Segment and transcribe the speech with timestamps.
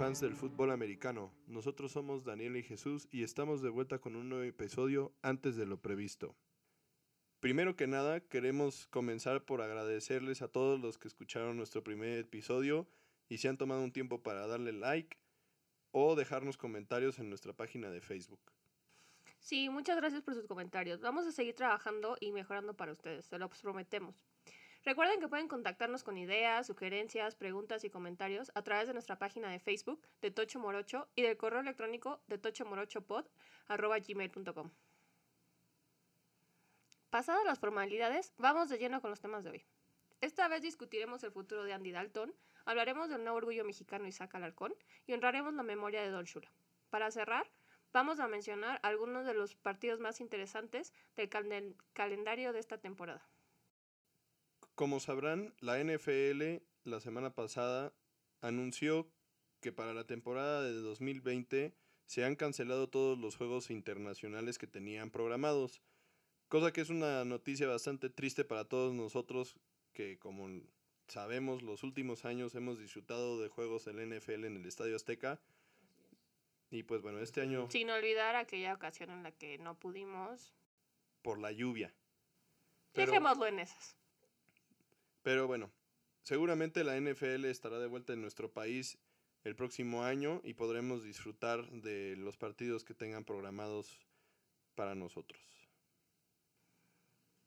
[0.00, 1.30] fans del fútbol americano.
[1.46, 5.66] Nosotros somos Daniel y Jesús y estamos de vuelta con un nuevo episodio antes de
[5.66, 6.34] lo previsto.
[7.38, 12.88] Primero que nada, queremos comenzar por agradecerles a todos los que escucharon nuestro primer episodio
[13.28, 15.18] y se han tomado un tiempo para darle like
[15.90, 18.40] o dejarnos comentarios en nuestra página de Facebook.
[19.38, 21.02] Sí, muchas gracias por sus comentarios.
[21.02, 24.24] Vamos a seguir trabajando y mejorando para ustedes, se lo prometemos.
[24.84, 29.50] Recuerden que pueden contactarnos con ideas, sugerencias, preguntas y comentarios a través de nuestra página
[29.50, 34.70] de Facebook de Tocho Morocho y del correo electrónico de tochomorochopod.gmail.com.
[37.10, 39.66] Pasadas las formalidades, vamos de lleno con los temas de hoy.
[40.22, 44.74] Esta vez discutiremos el futuro de Andy Dalton, hablaremos del nuevo orgullo mexicano Isaac Alarcón
[45.06, 46.50] y honraremos la memoria de Don Shula.
[46.88, 47.50] Para cerrar,
[47.92, 51.28] vamos a mencionar algunos de los partidos más interesantes del
[51.92, 53.28] calendario de esta temporada.
[54.80, 57.92] Como sabrán, la NFL la semana pasada
[58.40, 59.12] anunció
[59.60, 65.10] que para la temporada de 2020 se han cancelado todos los juegos internacionales que tenían
[65.10, 65.82] programados,
[66.48, 69.54] cosa que es una noticia bastante triste para todos nosotros
[69.92, 70.48] que como
[71.08, 75.42] sabemos los últimos años hemos disfrutado de juegos del NFL en el Estadio Azteca.
[76.70, 77.70] Y pues bueno, este año...
[77.70, 80.54] Sin olvidar aquella ocasión en la que no pudimos.
[81.20, 81.92] Por la lluvia.
[82.94, 83.99] Dejémoslo en esas.
[85.22, 85.70] Pero bueno,
[86.22, 88.98] seguramente la NFL estará de vuelta en nuestro país
[89.44, 94.00] el próximo año y podremos disfrutar de los partidos que tengan programados
[94.74, 95.40] para nosotros.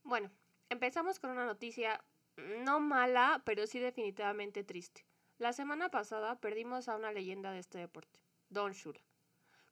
[0.03, 0.31] Bueno,
[0.69, 2.03] empezamos con una noticia
[2.38, 5.05] no mala, pero sí definitivamente triste.
[5.38, 8.19] La semana pasada perdimos a una leyenda de este deporte,
[8.50, 9.01] Don Shula.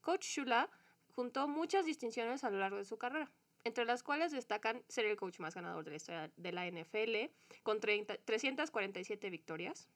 [0.01, 0.69] Coach Shula
[1.11, 3.31] juntó muchas distinciones a lo largo de su carrera
[3.63, 7.31] entre las cuales destacan ser el coach más ganador de la historia de la NFL,
[7.63, 9.89] con 347 victorias,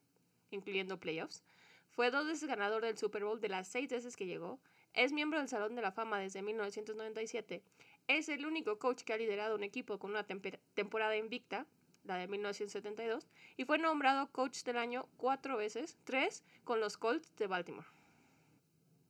[0.51, 1.43] incluyendo playoffs.
[1.89, 4.59] Fue dos veces ganador del Super Bowl de las seis veces que llegó.
[4.93, 7.63] Es miembro del Salón de la Fama desde 1997.
[8.07, 11.65] Es el único coach que ha liderado un equipo con una temporada invicta,
[12.03, 13.27] la de 1972,
[13.57, 17.87] y fue nombrado coach del año cuatro veces, tres con los Colts de Baltimore.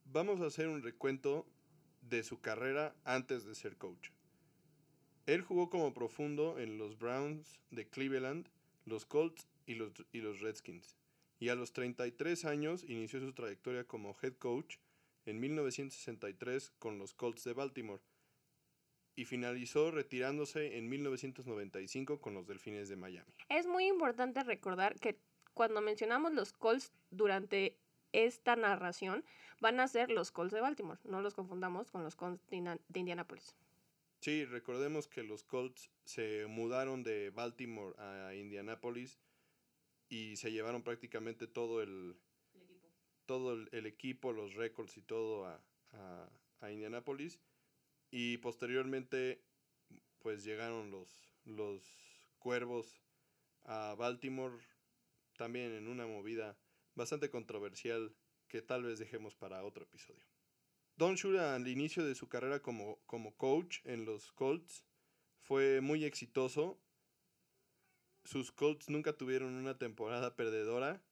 [0.06, 1.44] Vamos a hacer un recuento
[2.00, 4.10] de su carrera antes de ser coach.
[5.26, 8.48] Él jugó como profundo en los Browns de Cleveland,
[8.84, 10.96] los Colts y los, y los Redskins.
[11.40, 14.76] Y a los 33 años inició su trayectoria como head coach
[15.26, 18.00] en 1963 con los Colts de Baltimore
[19.16, 23.32] y finalizó retirándose en 1995 con los Delfines de Miami.
[23.48, 25.18] Es muy importante recordar que
[25.54, 27.76] cuando mencionamos los Colts durante
[28.12, 29.24] esta narración
[29.60, 33.56] van a ser los Colts de Baltimore, no los confundamos con los Colts de Indianapolis.
[34.20, 39.20] Sí, recordemos que los Colts se mudaron de Baltimore a Indianapolis
[40.08, 42.16] y se llevaron prácticamente todo el,
[42.54, 42.88] equipo.
[43.26, 45.62] todo el, equipo, los récords y todo a,
[45.92, 47.40] a, a, Indianapolis.
[48.10, 49.44] Y posteriormente,
[50.18, 51.82] pues llegaron los, los
[52.38, 53.02] cuervos
[53.64, 54.56] a Baltimore,
[55.36, 56.56] también en una movida
[56.94, 58.14] bastante controversial
[58.48, 60.35] que tal vez dejemos para otro episodio.
[60.96, 64.82] Don Shula al inicio de su carrera como, como coach en los Colts
[65.42, 66.80] fue muy exitoso.
[68.24, 71.02] Sus Colts nunca tuvieron una temporada perdedora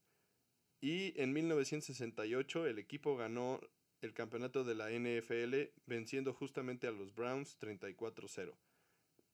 [0.81, 3.61] y en 1968 el equipo ganó
[4.01, 8.57] el campeonato de la NFL venciendo justamente a los Browns 34-0.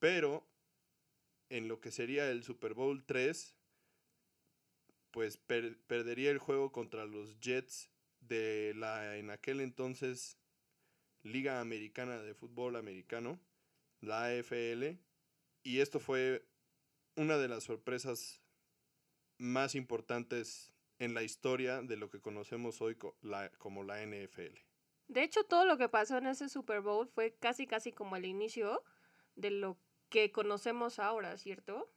[0.00, 0.44] Pero
[1.48, 3.54] en lo que sería el Super Bowl 3,
[5.12, 7.90] pues perdería el juego contra los Jets
[8.20, 10.39] de la en aquel entonces
[11.22, 13.40] Liga Americana de Fútbol Americano,
[14.00, 14.98] la AFL,
[15.62, 16.46] y esto fue
[17.16, 18.40] una de las sorpresas
[19.38, 24.58] más importantes en la historia de lo que conocemos hoy como la NFL.
[25.08, 28.26] De hecho, todo lo que pasó en ese Super Bowl fue casi casi como el
[28.26, 28.84] inicio
[29.34, 29.78] de lo
[30.08, 31.92] que conocemos ahora, ¿cierto?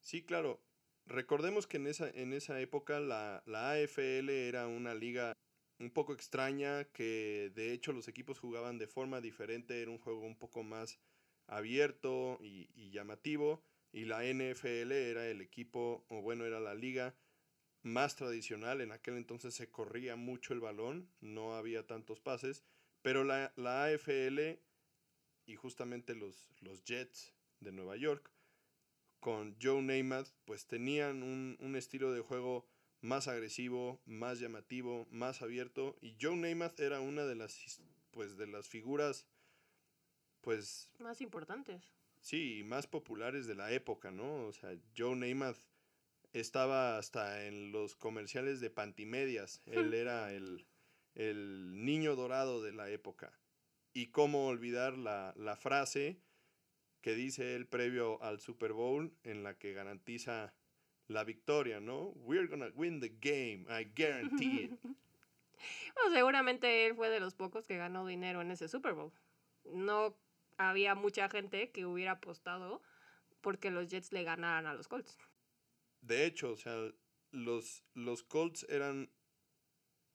[0.00, 0.60] Sí, claro.
[1.06, 5.32] Recordemos que en esa, en esa época la, la AFL era una liga
[5.78, 10.22] un poco extraña, que de hecho los equipos jugaban de forma diferente, era un juego
[10.22, 10.98] un poco más
[11.46, 17.16] abierto y, llamativo, y la NFL era el equipo, o bueno, era la liga
[17.82, 22.64] más tradicional, en aquel entonces se corría mucho el balón, no había tantos pases,
[23.02, 24.58] pero la, la AFL
[25.46, 28.30] y justamente los, los Jets de Nueva York
[29.20, 32.68] con Joe Namath pues tenían un, un estilo de juego
[33.00, 35.96] más agresivo, más llamativo, más abierto.
[36.00, 37.80] Y Joe Namath era una de las,
[38.10, 39.26] pues, de las figuras,
[40.40, 40.90] pues...
[40.98, 41.92] Más importantes.
[42.20, 44.46] Sí, más populares de la época, ¿no?
[44.46, 45.58] O sea, Joe Namath
[46.32, 49.62] estaba hasta en los comerciales de Pantimedias.
[49.66, 50.66] Él era el,
[51.14, 53.38] el niño dorado de la época.
[53.92, 56.20] Y cómo olvidar la, la frase
[57.00, 60.54] que dice él previo al Super Bowl en la que garantiza
[61.08, 62.12] la victoria, ¿no?
[62.24, 64.78] We're gonna win the game, I guarantee it.
[65.94, 69.12] Bueno, seguramente él fue de los pocos que ganó dinero en ese Super Bowl.
[69.64, 70.16] No
[70.56, 72.80] había mucha gente que hubiera apostado
[73.40, 75.18] porque los Jets le ganaran a los Colts.
[76.00, 76.76] De hecho, o sea,
[77.32, 79.10] los, los Colts eran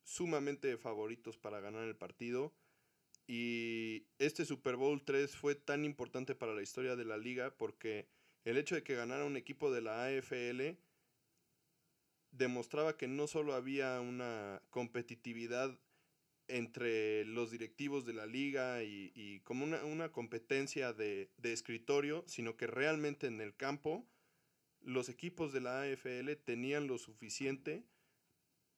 [0.04, 2.54] sumamente favoritos para ganar el partido.
[3.28, 8.07] Y este Super Bowl 3 fue tan importante para la historia de la liga porque
[8.45, 10.78] el hecho de que ganara un equipo de la AFL
[12.31, 15.80] demostraba que no solo había una competitividad
[16.48, 22.68] entre los directivos de la liga y, como una, competencia de, de, escritorio, sino que
[22.68, 24.06] realmente en el campo
[24.81, 27.86] los equipos de la AFL tenían lo suficiente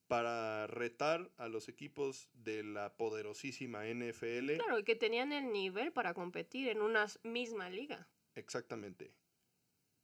[0.08, 4.58] para retar a los equipos de la poderosísima NFL.
[4.58, 8.08] Claro, y que tenían el nivel para competir en una misma liga.
[8.36, 9.12] Exactamente.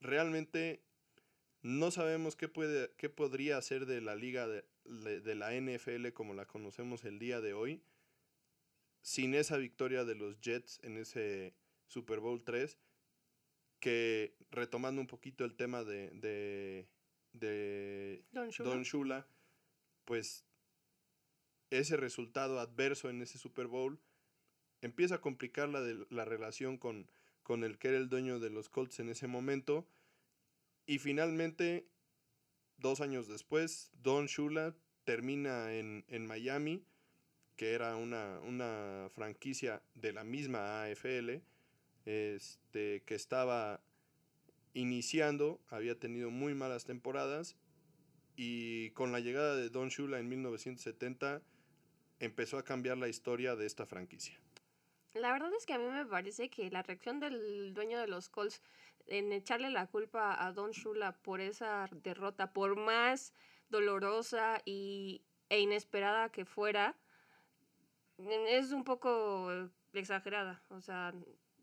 [0.01, 0.83] Realmente
[1.61, 4.65] no sabemos qué, puede, qué podría hacer de la liga de,
[5.21, 7.83] de, la NFL como la conocemos el día de hoy
[9.01, 11.53] sin esa victoria de los Jets en ese
[11.87, 12.77] Super Bowl 3
[13.79, 16.87] que retomando un poquito el tema de, de,
[17.33, 18.23] de
[18.59, 19.27] Don Shula.
[20.05, 20.45] Pues
[21.71, 23.99] ese resultado adverso en ese Super Bowl
[24.81, 27.09] empieza a complicar la, de, la relación con,
[27.51, 29.85] con el que era el dueño de los Colts en ese momento.
[30.85, 31.85] Y finalmente,
[32.77, 36.85] dos años después, Don Shula termina en, en Miami,
[37.57, 41.41] que era una, una, franquicia de la misma AFL,
[42.05, 43.83] este, que estaba
[44.73, 47.57] iniciando, había tenido muy malas temporadas
[48.37, 51.41] y con la llegada de Don Shula en 1970
[52.21, 54.39] empezó a cambiar la historia de esta franquicia.
[55.13, 58.29] La verdad es que a mí me parece que la reacción del dueño de los
[58.29, 58.61] Colts
[59.07, 63.33] en echarle la culpa a Don Shula por esa derrota, por más
[63.69, 66.95] dolorosa y, e inesperada que fuera,
[68.17, 70.63] es un poco exagerada.
[70.69, 71.13] O sea,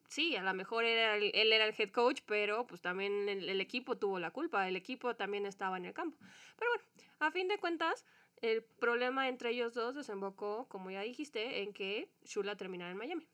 [0.08, 3.96] sí, a lo mejor era él era el head coach, pero pues también el, equipo
[3.96, 6.18] tuvo la culpa, el equipo también estaba en el campo.
[6.56, 6.84] Pero bueno,
[7.20, 8.04] a fin de cuentas,
[8.42, 13.28] el problema entre ellos dos desembocó, como ya dijiste, en que Shula terminara en Miami,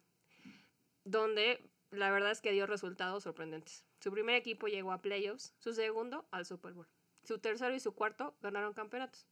[1.04, 1.60] donde
[1.90, 3.84] la verdad es que dio resultados sorprendentes.
[4.00, 6.88] Su primer equipo llegó a playoffs, su segundo al Super Bowl.
[7.22, 9.26] Su tercero y su cuarto ganaron campeonatos.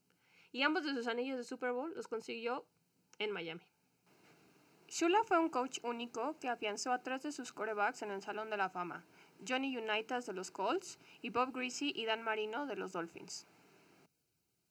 [0.52, 2.64] Y ambos de sus anillos de Super Bowl los consiguió
[3.18, 3.62] en Miami.
[4.88, 8.50] Shula fue un coach único que afianzó a tres de sus corebacks en el Salón
[8.50, 9.06] de la Fama,
[9.46, 13.46] Johnny Unitas de los Colts y Bob Greasy y Dan Marino de los Dolphins.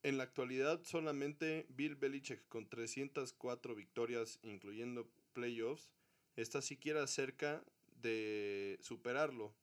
[0.03, 5.89] En la actualidad solamente Bill Belichick con 304 victorias incluyendo playoffs
[6.35, 7.63] está siquiera cerca
[8.01, 9.53] de superarlo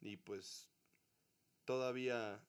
[0.00, 0.68] y pues
[1.64, 2.44] todavía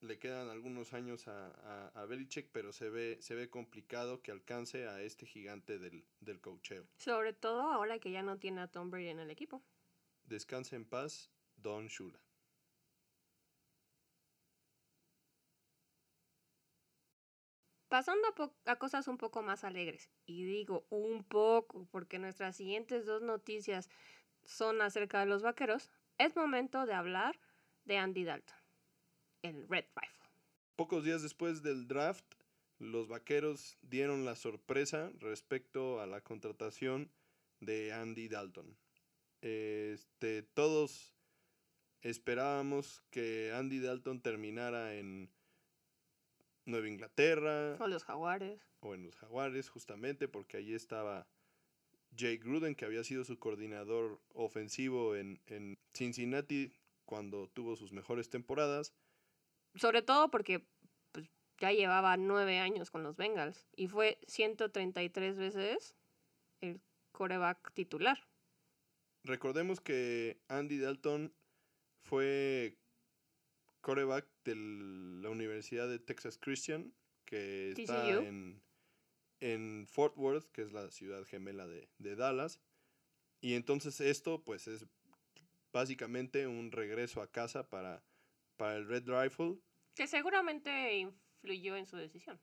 [0.00, 4.86] le quedan algunos años a, a, Belichick, pero se ve, se ve complicado que alcance
[4.88, 6.86] a este gigante del, del cocheo.
[6.96, 9.62] Sobre todo ahora que ya no tiene a Tom Brady en el equipo.
[10.24, 12.20] Descanse en paz, Don Shula.
[17.90, 18.26] Pasando
[18.64, 23.90] a, cosas un poco más alegres, y digo un poco porque nuestras siguientes dos noticias
[24.44, 27.38] son acerca de los vaqueros, es momento de hablar
[27.84, 28.56] de Andy Dalton
[29.42, 30.28] el Red Rifle.
[30.76, 32.24] Pocos días después del draft,
[32.78, 37.10] los vaqueros dieron la sorpresa respecto a la contratación
[37.60, 38.76] de Andy Dalton.
[39.42, 41.14] Este, todos
[42.02, 45.30] esperábamos que Andy Dalton terminara en
[46.70, 47.76] Nueva Inglaterra.
[47.78, 48.60] O los Jaguares.
[48.80, 51.26] O en los Jaguares, justamente, porque allí estaba
[52.16, 56.72] Jay Gruden, que había sido su coordinador ofensivo en, en Cincinnati
[57.04, 58.94] cuando tuvo sus mejores temporadas.
[59.74, 60.66] Sobre todo porque
[61.12, 65.94] pues, ya llevaba nueve años con los Bengals y fue 133 veces
[66.60, 66.80] el
[67.12, 68.18] coreback titular.
[69.24, 71.34] Recordemos que Andy Dalton
[72.00, 72.78] fue
[73.80, 76.94] coreback de la Universidad de Texas Christian,
[77.24, 78.62] que está en,
[79.40, 82.60] en, Fort Worth, que es la ciudad gemela de, de Dallas.
[83.40, 84.86] Y entonces esto pues es
[85.72, 88.04] básicamente un regreso a casa para
[88.60, 89.58] para el Red Rifle.
[89.94, 92.38] Que seguramente influyó en su decisión.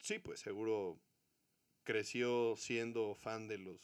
[0.00, 1.00] Sí, pues seguro
[1.82, 3.80] creció siendo fan de los,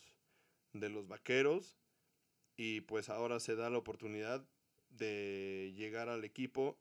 [0.75, 1.79] de los vaqueros
[2.57, 4.47] y pues ahora se da la oportunidad
[4.97, 6.79] de llegar al equipo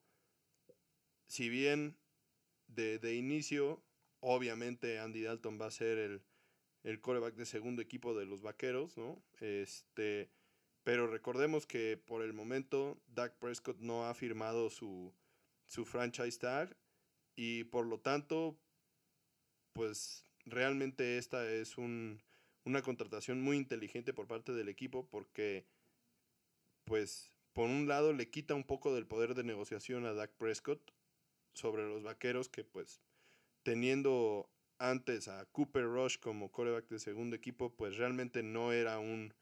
[1.33, 1.97] si bien
[2.67, 3.83] de, de inicio,
[4.19, 6.21] obviamente Andy Dalton va a ser el,
[6.83, 9.23] el coreback de segundo equipo de los Vaqueros, ¿no?
[9.39, 10.29] Este,
[10.83, 15.13] pero recordemos que por el momento Dak Prescott no ha firmado su,
[15.65, 16.77] su franchise tag
[17.35, 18.59] y por lo tanto,
[19.73, 22.21] pues realmente esta es un,
[22.63, 25.65] una contratación muy inteligente por parte del equipo porque,
[26.85, 30.93] pues, por un lado le quita un poco del poder de negociación a Dak Prescott
[31.53, 33.01] sobre los Vaqueros que, pues,
[33.63, 39.33] teniendo antes a Cooper Rush como coreback de segundo equipo, pues realmente no era un,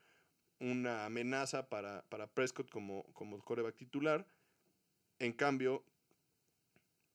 [0.60, 2.04] una amenaza para,
[2.34, 4.28] Prescott como, como coreback titular.
[5.20, 5.84] En cambio,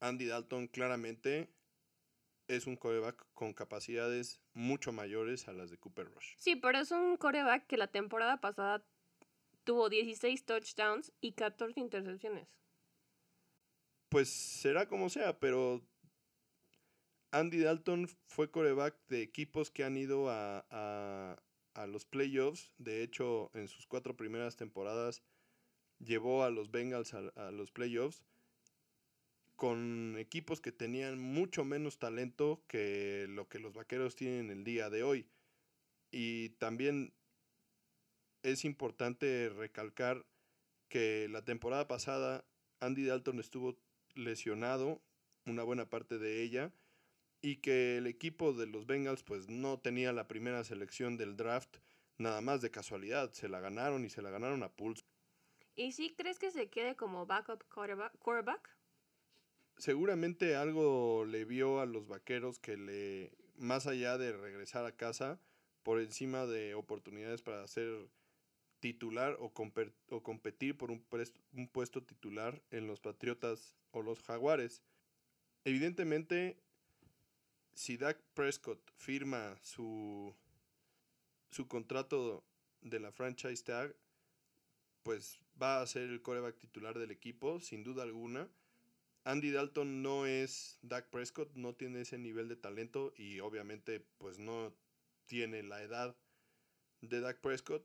[0.01, 1.51] Andy Dalton claramente
[2.49, 6.35] es un coreback con capacidades mucho mayores a las de Cooper Rush.
[6.37, 8.85] Sí, pero es un coreback que la temporada pasada
[9.67, 12.49] tuvo 16 touchdowns y 14 intercepciones.
[14.09, 15.83] Pues será como sea, pero
[17.33, 22.73] Andy Dalton fue coreback de equipos que han ido a, a, los playoffs.
[22.79, 25.23] De hecho, en sus cuatro primeras temporadas
[25.99, 28.23] llevó a los Bengals a, los playoffs
[29.57, 34.91] con equipos que tenían mucho menos talento que lo que los vaqueros tienen el día
[34.91, 35.27] de hoy.
[36.11, 37.13] Y también
[38.47, 40.25] es importante recalcar
[40.89, 42.45] que la temporada pasada
[42.79, 43.77] Andy Dalton estuvo
[44.15, 45.03] lesionado
[45.47, 46.73] una buena parte de ella
[47.43, 51.79] y que el equipo de los Bengals pues no tenía la primera selección del draft
[52.19, 55.05] nada más de casualidad, se la ganaron y se la ganaron a pulso.
[55.75, 58.71] ¿Y si crees que se quede como backup quarterback?
[59.77, 65.41] Seguramente algo le vio a los vaqueros que le, más allá de regresar a casa,
[65.83, 68.09] por encima de oportunidades para ser
[68.93, 71.05] titular o, competir por un,
[71.53, 74.83] un puesto titular en los Patriotas o los Jaguares.
[75.65, 76.57] Evidentemente,
[77.75, 80.33] si Dak Prescott firma su,
[81.51, 82.45] su contrato
[82.81, 83.97] de la franchise tag,
[85.03, 88.49] pues va a ser el coreback titular del equipo, sin duda alguna.
[89.25, 94.39] Andy Dalton no es Dak Prescott, no tiene ese nivel de talento y obviamente pues
[94.39, 94.73] no
[95.27, 96.17] tiene la edad
[97.01, 97.85] de Dak Prescott,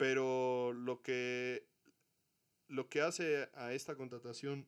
[0.00, 1.68] pero lo que
[2.68, 4.66] lo que hace a esta contratación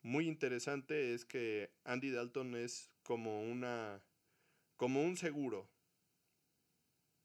[0.00, 4.02] muy interesante es que Andy Dalton es como una
[4.78, 5.70] como un seguro.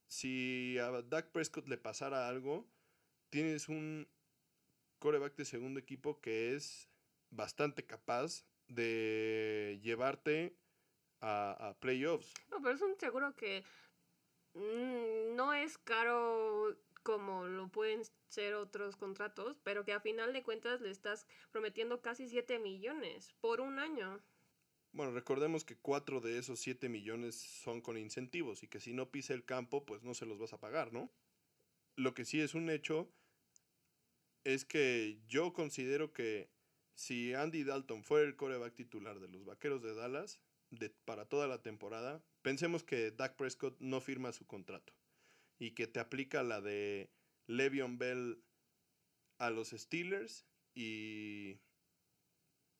[0.07, 2.69] Si a Dak Prescott le pasara algo,
[3.29, 4.09] tienes un
[4.99, 6.89] coreback de segundo equipo que es
[7.29, 10.57] bastante capaz de llevarte
[11.21, 12.33] a, playoffs.
[12.51, 13.63] No, pero es un seguro que
[14.53, 20.81] no es caro como lo pueden ser otros contratos, pero que a final de cuentas
[20.81, 24.21] le estás prometiendo casi 7 millones por un año.
[24.93, 29.09] Bueno, recordemos que 4 de esos 7 millones son con incentivos y que si no
[29.09, 31.11] pisa el campo, pues no se los vas a pagar, ¿no?
[31.95, 33.11] Lo que sí es un hecho
[34.43, 36.49] es que yo considero que
[36.95, 40.39] si Andy Dalton fuera el coreback titular de los Vaqueros de Dallas
[41.05, 44.93] para toda la temporada, pensemos que Dak Prescott no firma su contrato
[45.59, 47.11] y que te aplica la de
[47.47, 48.43] Le'Veon Bell
[49.37, 51.59] a los Steelers y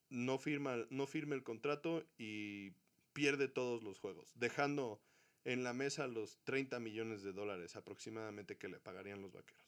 [0.10, 2.72] no firma, no firma el contrato y
[3.14, 5.02] pierde todos los juegos, dejando
[5.44, 9.64] en la mesa los 30 millones de dólares aproximadamente que le pagarían los vaqueros.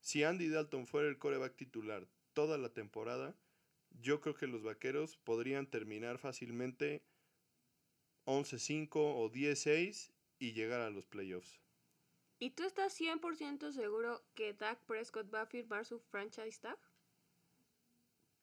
[0.00, 3.36] Si Andy Dalton fuera el coreback titular toda la temporada,
[3.90, 7.02] yo creo que los vaqueros podrían terminar fácilmente
[8.26, 11.60] 11-5 o 10-6 y llegar a los playoffs.
[12.38, 16.78] ¿Y tú estás 100% seguro que Dak Prescott va a firmar su franchise tag?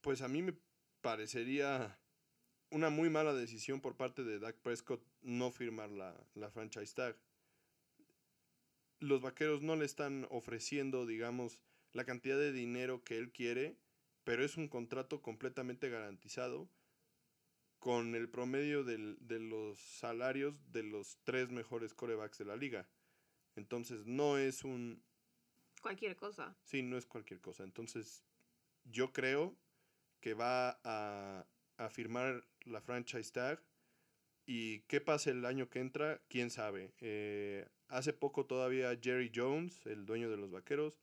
[0.01, 0.53] Pues a mí me
[1.01, 1.99] parecería
[2.69, 7.17] una muy mala decisión por parte de Dak Prescott no firmar la, la franchise tag.
[8.99, 11.59] Los vaqueros no le están ofreciendo, digamos,
[11.93, 13.77] la cantidad de dinero que él quiere,
[14.23, 16.69] pero es un contrato completamente garantizado
[17.79, 22.87] con el promedio de los salarios de los tres mejores corebacks de la liga.
[23.55, 25.03] Entonces no es un...
[25.81, 26.55] Cualquier cosa.
[26.63, 27.63] Sí, no es cualquier cosa.
[27.63, 28.23] Entonces
[28.83, 29.57] yo creo
[30.21, 31.45] que va a,
[31.89, 33.63] firmar la franchise tag
[34.45, 36.93] y qué pasa el año que entra, quién sabe.
[36.99, 40.99] Eh, hace poco todavía Jerry Jones, el dueño de los Vaqueros,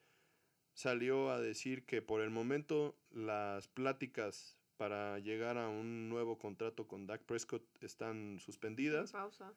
[0.72, 6.86] salió a decir que por el momento las pláticas para llegar a un nuevo contrato
[6.86, 9.12] con Dak Prescott están suspendidas.
[9.12, 9.54] Pausa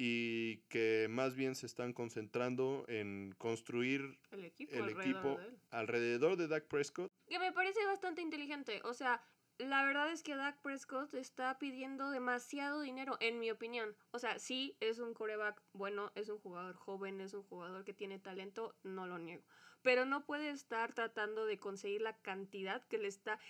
[0.00, 6.46] y que más bien se están concentrando en construir el equipo, alrededor, de alrededor, de
[6.46, 7.10] Dak Prescott.
[7.26, 8.80] Que me parece bastante inteligente.
[8.84, 9.20] O sea,
[9.58, 13.96] la verdad es que Dak Prescott está pidiendo demasiado dinero, en mi opinión.
[14.12, 17.92] O sea, sí, es un coreback bueno, es un jugador joven, es un jugador que
[17.92, 19.42] tiene talento, no lo niego.
[19.82, 23.40] Pero no puede estar tratando de conseguir la cantidad que le está.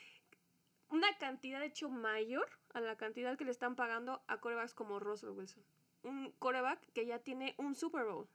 [0.91, 4.99] Una cantidad, de hecho, mayor a la cantidad que le están pagando a corebacks como
[4.99, 5.65] Russell Wilson.
[6.03, 8.29] Un coreback que ya tiene un Super Bowl.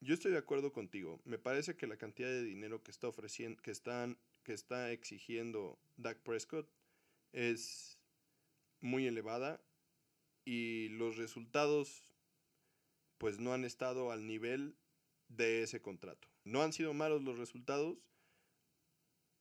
[0.00, 1.20] Yo estoy de acuerdo contigo.
[1.24, 5.78] Me parece que la cantidad de dinero que está ofreciendo, que están que está exigiendo
[5.96, 6.68] Dak Prescott
[7.32, 7.98] es
[8.80, 9.60] muy elevada
[10.44, 12.02] y los resultados
[13.18, 14.76] pues no han estado al nivel
[15.28, 16.28] de ese contrato.
[16.44, 17.96] No han sido malos los resultados.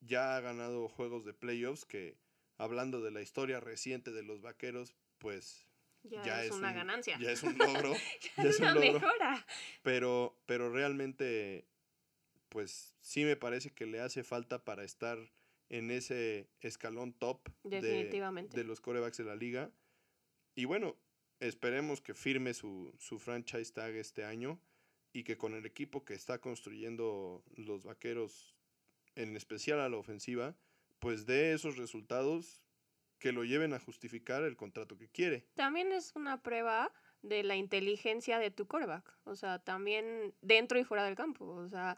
[0.02, 2.18] Ya ha ganado juegos de playoffs que
[2.58, 5.68] hablando de la historia reciente de los Vaqueros, pues
[6.04, 7.18] ya, es, una ganancia.
[7.20, 7.94] Ya es un logro.
[8.38, 9.46] ya, es, una mejora.
[9.84, 11.68] Pero, pero realmente
[12.52, 15.18] pues sí me parece que le hace falta para estar
[15.70, 19.72] en ese escalón top De, los corebacks de la liga.
[20.54, 20.98] Y bueno,
[21.40, 24.60] esperemos que firme su, su franchise tag este año
[25.14, 28.51] y que con el equipo que está construyendo los vaqueros,
[29.16, 30.56] en especial a la ofensiva,
[31.00, 32.64] pues dé esos resultados
[33.20, 35.46] que lo lleven a justificar el contrato que quiere.
[35.56, 36.92] También es una prueba
[37.22, 41.70] de la inteligencia de tu coreback, o sea, también dentro y fuera del campo, o
[41.70, 41.96] sea,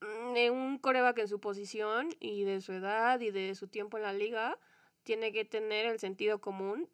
[0.00, 4.02] Mm, un coreback en su posición y de su edad y de su tiempo en
[4.02, 4.58] la liga
[5.04, 6.88] tiene que tener el sentido común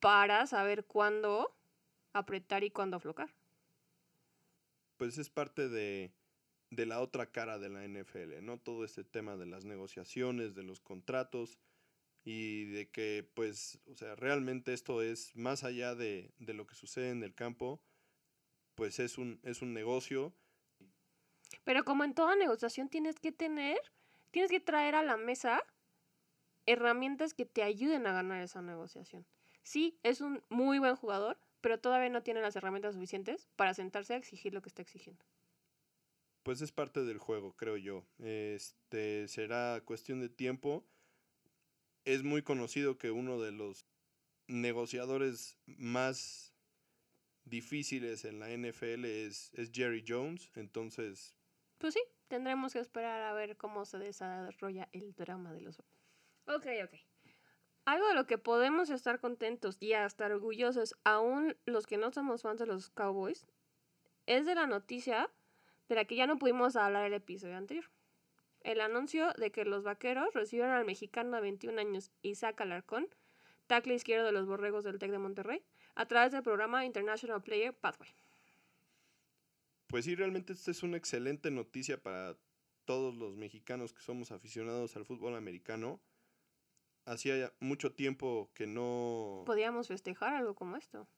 [0.00, 1.54] para saber cuándo
[2.12, 3.34] apretar y cuándo aflocar.
[4.96, 6.12] Pues es parte de,
[6.70, 8.58] de la otra cara de la NFL, ¿no?
[8.58, 11.58] Todo este tema de las negociaciones, de los contratos
[12.24, 16.74] y de que, pues, o sea, realmente esto es más allá de, de lo que
[16.74, 17.80] sucede en el campo,
[18.74, 20.34] pues es un, es un negocio
[21.64, 23.78] pero como en toda negociación tienes que tener,
[24.30, 25.62] tienes que traer a la mesa
[26.66, 29.26] herramientas que te ayuden a ganar esa negociación.
[29.62, 34.14] Sí, es un muy buen jugador, pero todavía no tiene las herramientas suficientes para sentarse
[34.14, 35.24] a exigir lo que está exigiendo.
[36.48, 38.06] Pues es parte del juego, creo yo.
[38.18, 40.82] Este será cuestión de tiempo.
[42.06, 43.84] Es muy conocido que uno de los
[44.46, 46.54] negociadores más
[47.44, 51.34] difíciles en la NFL es, es Jerry Jones, entonces
[51.76, 55.80] pues sí, tendremos que esperar a ver cómo se desarrolla el drama de los...
[56.46, 56.94] Ok, ok.
[57.84, 62.40] Algo de lo que podemos estar contentos y hasta orgullosos, aún los que no somos
[62.40, 63.46] fans de los Cowboys,
[64.24, 65.30] es de la noticia
[65.88, 67.86] de la que ya no pudimos hablar el episodio anterior.
[68.62, 73.08] El anuncio de que los vaqueros recibieron al mexicano de 21 años Isaac Alarcón,
[73.66, 75.62] tackle izquierdo de los Borregos del TEC de Monterrey,
[75.94, 78.10] a través del programa International Player Pathway.
[79.88, 82.36] Pues sí, realmente esta es una excelente noticia para
[82.84, 86.00] todos los mexicanos que somos aficionados al fútbol americano.
[87.06, 89.44] Hacía mucho tiempo que no...
[89.46, 91.08] Podíamos festejar algo como esto.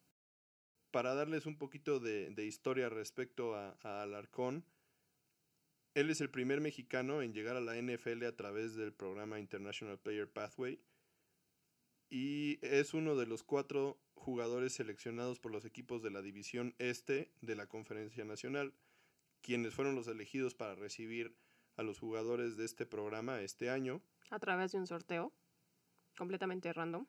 [0.90, 4.64] Para darles un poquito de, historia respecto a, a, Alarcón,
[5.94, 9.98] él es el primer mexicano en llegar a la NFL a través del programa International
[9.98, 10.80] Player Pathway
[12.10, 17.32] y es uno de los cuatro jugadores seleccionados por los equipos de la División Este
[17.40, 18.74] de la Conferencia Nacional,
[19.42, 21.36] quienes fueron los elegidos para recibir
[21.76, 24.02] a los jugadores de este programa este año.
[24.30, 25.32] A través de un sorteo
[26.18, 27.06] completamente random.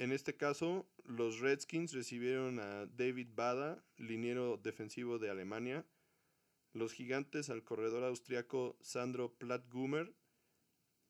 [0.00, 5.84] En este caso, los Redskins recibieron a David Bada, liniero defensivo de Alemania,
[6.72, 10.14] los Gigantes al corredor austriaco Sandro Plattgummer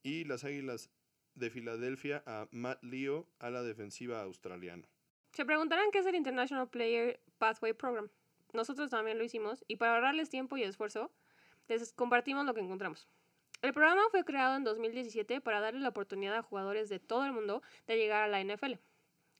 [0.02, 0.90] y las Águilas
[1.36, 4.88] de Filadelfia a Matt Leo a la defensiva australiana.
[5.34, 8.10] Se preguntarán qué es el International Player Pathway Program.
[8.52, 11.12] Nosotros también lo hicimos y para ahorrarles tiempo y esfuerzo,
[11.68, 13.08] les compartimos lo que encontramos.
[13.62, 17.32] El programa fue creado en 2017 para darle la oportunidad a jugadores de todo el
[17.32, 18.74] mundo de llegar a la NFL.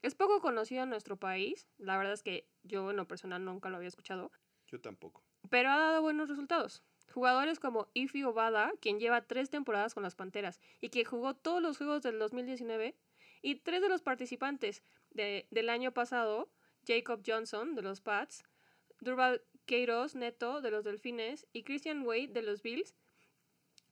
[0.02, 3.70] Es poco conocido en nuestro país, la verdad es que yo en lo personal nunca
[3.70, 4.30] lo había escuchado.
[4.66, 5.24] Yo tampoco.
[5.48, 6.83] Pero ha dado buenos resultados.
[7.12, 11.61] Jugadores como Ifi Obada, quien lleva tres temporadas con las Panteras y que jugó todos
[11.61, 12.96] los juegos del 2019,
[13.42, 16.50] y tres de los participantes del año pasado,
[16.87, 18.44] Jacob Johnson de los Pats,
[19.00, 22.94] Durval Queiroz Neto de los Delfines y Christian Wade de los Bills,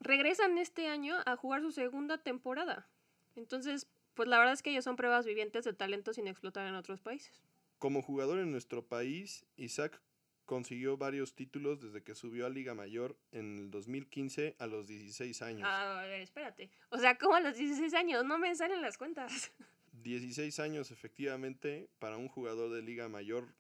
[0.01, 2.89] regresan este año a jugar su segunda temporada.
[3.37, 6.75] Entonces, pues la verdad es que ellos son pruebas vivientes de talento sin explotar en
[6.75, 7.43] otros países.
[7.79, 10.01] Como jugador en nuestro país, Isaac
[10.45, 15.43] consiguió varios títulos desde que subió a Liga Mayor en el 2015 a los 16
[15.43, 15.69] años.
[15.71, 16.71] Ah, a ver, espérate.
[16.89, 18.25] O sea, ¿cómo a los 16 años?
[18.25, 19.53] No me salen las cuentas.
[19.93, 23.55] 16 años, efectivamente, para un jugador de Liga Mayor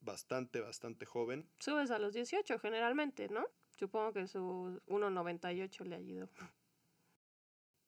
[0.00, 1.48] bastante, bastante joven.
[1.58, 3.46] Subes a los 18 generalmente, ¿no?
[3.82, 4.38] Supongo que su
[4.86, 6.30] 1.98 le ayudó.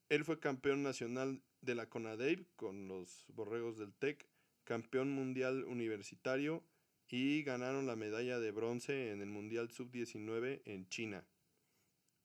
[0.09, 4.29] Él fue campeón nacional de la CONADEIP con los Borregos del TEC,
[4.65, 6.65] campeón mundial universitario
[7.07, 11.25] y ganaron la medalla de bronce en el Mundial Sub-19 en China.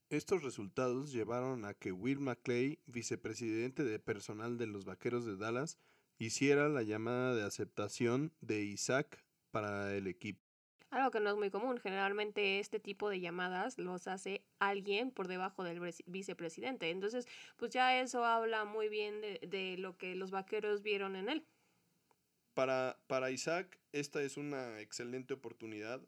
[0.10, 5.78] Estos resultados llevaron a que Will McClay, vicepresidente de personal de los Vaqueros de Dallas,
[6.18, 10.49] hiciera la llamada de aceptación de Isaac para el equipo.
[10.92, 11.78] Algo que no es muy común.
[11.78, 16.90] Generalmente este tipo de llamadas los hace alguien por debajo del vicepresidente.
[16.90, 21.46] Entonces, pues ya eso habla muy bien de, lo que los vaqueros vieron en él.
[22.56, 26.02] Para, para Isaac, esta es una excelente oportunidad.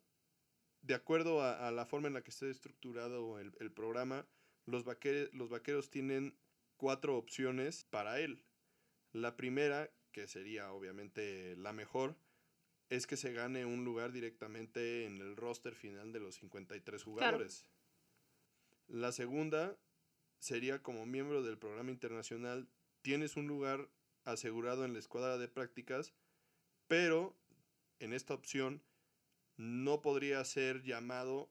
[0.82, 4.26] De acuerdo a, la forma en la que esté estructurado el, el programa,
[4.66, 4.84] los,
[5.32, 6.36] los vaqueros tienen
[6.78, 8.44] cuatro opciones para él.
[9.12, 12.16] La primera, que sería obviamente la mejor,
[12.92, 17.66] es que se gane un lugar directamente en el roster final de los 53 jugadores.
[18.90, 19.78] La segunda
[20.40, 22.68] sería como miembro del programa internacional,
[23.02, 23.88] tienes un lugar
[24.26, 26.14] asegurado en la escuadra de prácticas,
[26.90, 27.34] pero
[28.00, 28.84] en esta opción
[29.56, 31.50] no podría ser llamado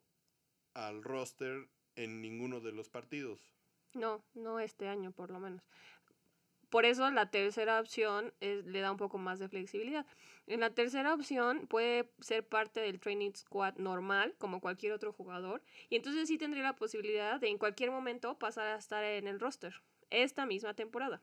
[0.74, 3.40] al roster en ninguno de los partidos.
[3.94, 5.62] No, no este año por lo menos.
[6.70, 10.06] Por eso la tercera opción le da un poco más de flexibilidad.
[10.46, 15.62] En la tercera opción puede ser parte del training squad normal, como cualquier otro jugador,
[15.88, 19.40] y entonces sí tendría la posibilidad de en cualquier momento pasar a estar en el
[19.40, 21.20] roster esta misma temporada.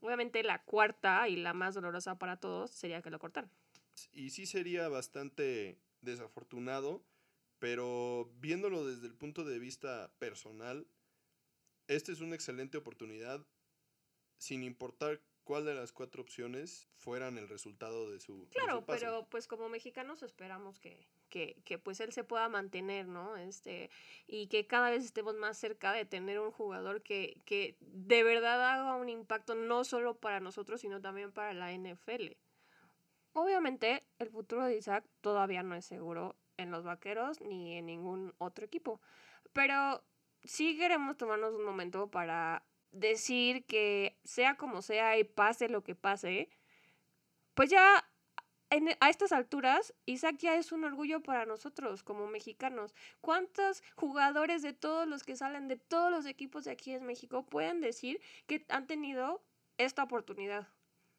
[0.00, 3.50] Obviamente la cuarta y la más dolorosa para todos sería que lo cortaran.
[4.12, 7.02] Y sí sería bastante desafortunado,
[7.58, 10.86] pero viéndolo desde el punto de vista personal,
[11.88, 13.44] esta es una excelente oportunidad
[14.38, 19.48] sin importar cuál de las cuatro opciones fueran el resultado de su Claro, pero pues
[19.48, 23.36] como mexicanos esperamos que, que, que, pues él se pueda mantener, ¿no?
[23.36, 23.88] Este,
[24.26, 28.62] y que cada vez estemos más cerca de tener un jugador que, que de verdad
[28.62, 32.32] haga un impacto no solo para nosotros, sino también para la NFL.
[33.32, 38.34] Obviamente, el futuro de Isaac todavía no es seguro en los vaqueros ni en ningún
[38.36, 39.00] otro equipo.
[39.54, 40.04] Pero
[40.44, 45.94] sí queremos tomarnos un momento para decir que sea como sea y pase lo que
[45.94, 46.48] pase,
[47.54, 48.08] pues ya
[49.00, 52.94] a estas alturas, Isaac ya es un orgullo para nosotros como mexicanos.
[53.20, 57.46] ¿Cuántos jugadores de todos los que salen de todos los equipos de aquí en México
[57.46, 59.42] pueden decir que han tenido
[59.78, 60.68] esta oportunidad?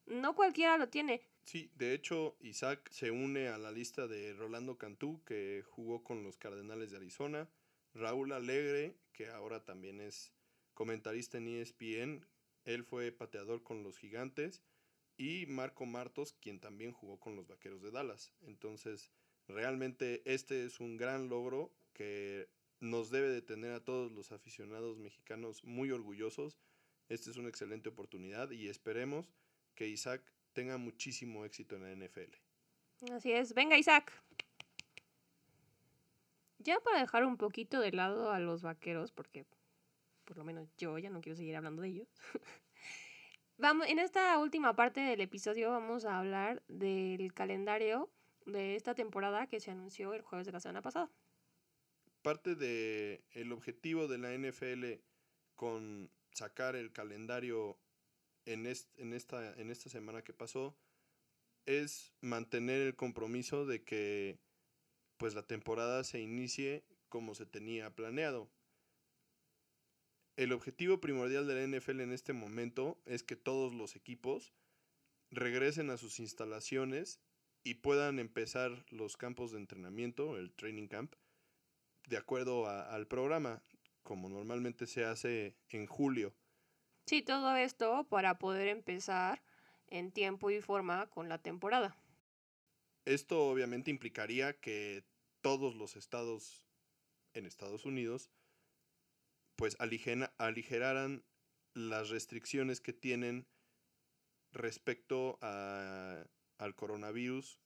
[0.05, 1.21] No cualquiera lo tiene.
[1.43, 6.23] Sí, de hecho, Isaac se une a la lista de Rolando Cantú, que jugó con
[6.23, 7.49] los Cardenales de Arizona,
[7.95, 10.31] Raúl Alegre, que ahora también es
[10.79, 12.25] comentarista en ESPN.
[12.63, 14.63] Él fue pateador con los Gigantes
[15.17, 18.31] y Marco Martos, quien también jugó con los Vaqueros de Dallas.
[18.43, 19.11] Entonces,
[19.49, 22.47] realmente este es un gran logro que
[22.79, 26.57] nos debe de tener a todos los aficionados mexicanos muy orgullosos.
[27.09, 29.33] Esta es una excelente oportunidad y esperemos
[29.75, 33.11] que Isaac tenga muchísimo éxito en la NFL.
[33.11, 34.13] Así es, venga Isaac.
[36.59, 39.45] Ya para dejar un poquito de lado a los vaqueros, porque
[40.29, 42.07] por lo menos yo ya no quiero seguir hablando de ellos.
[43.57, 48.11] vamos, en esta última parte del episodio vamos a hablar del calendario
[48.45, 51.09] de esta temporada que se anunció el jueves de la semana pasada.
[52.21, 55.01] Parte del el objetivo de la NFL
[55.55, 57.79] con sacar el calendario
[58.45, 60.77] en, en, esta, en esta semana que pasó
[61.65, 64.39] es mantener el compromiso de que
[65.17, 68.51] pues la temporada se inicie como se tenía planeado
[70.39, 74.53] el objetivo primordial de la NFL en este momento es que todos los equipos
[75.31, 77.19] regresen a sus instalaciones
[77.61, 81.13] y puedan empezar los campos de entrenamiento, el training camp,
[82.07, 83.61] de acuerdo al programa,
[84.01, 86.33] como normalmente se hace en julio.
[87.05, 89.43] Sí, todo esto para poder empezar
[89.87, 91.97] en tiempo y forma con la temporada.
[93.03, 95.03] Esto obviamente implicaría que
[95.41, 96.65] todos los estados
[97.33, 98.31] en Estados Unidos
[99.59, 99.75] pues
[100.37, 101.25] aligeraran
[101.73, 103.45] las restricciones que tienen
[104.53, 106.25] respecto a,
[106.57, 107.59] al coronavirus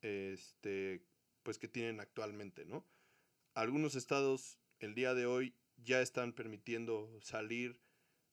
[0.00, 1.04] este,
[1.42, 2.86] pues que tienen actualmente, ¿no?
[3.52, 7.82] Algunos estados el día de hoy ya están permitiendo salir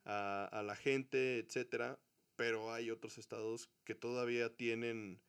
[0.05, 1.99] a, a la gente, etcétera,
[2.37, 5.21] pero hay otros estados que todavía tienen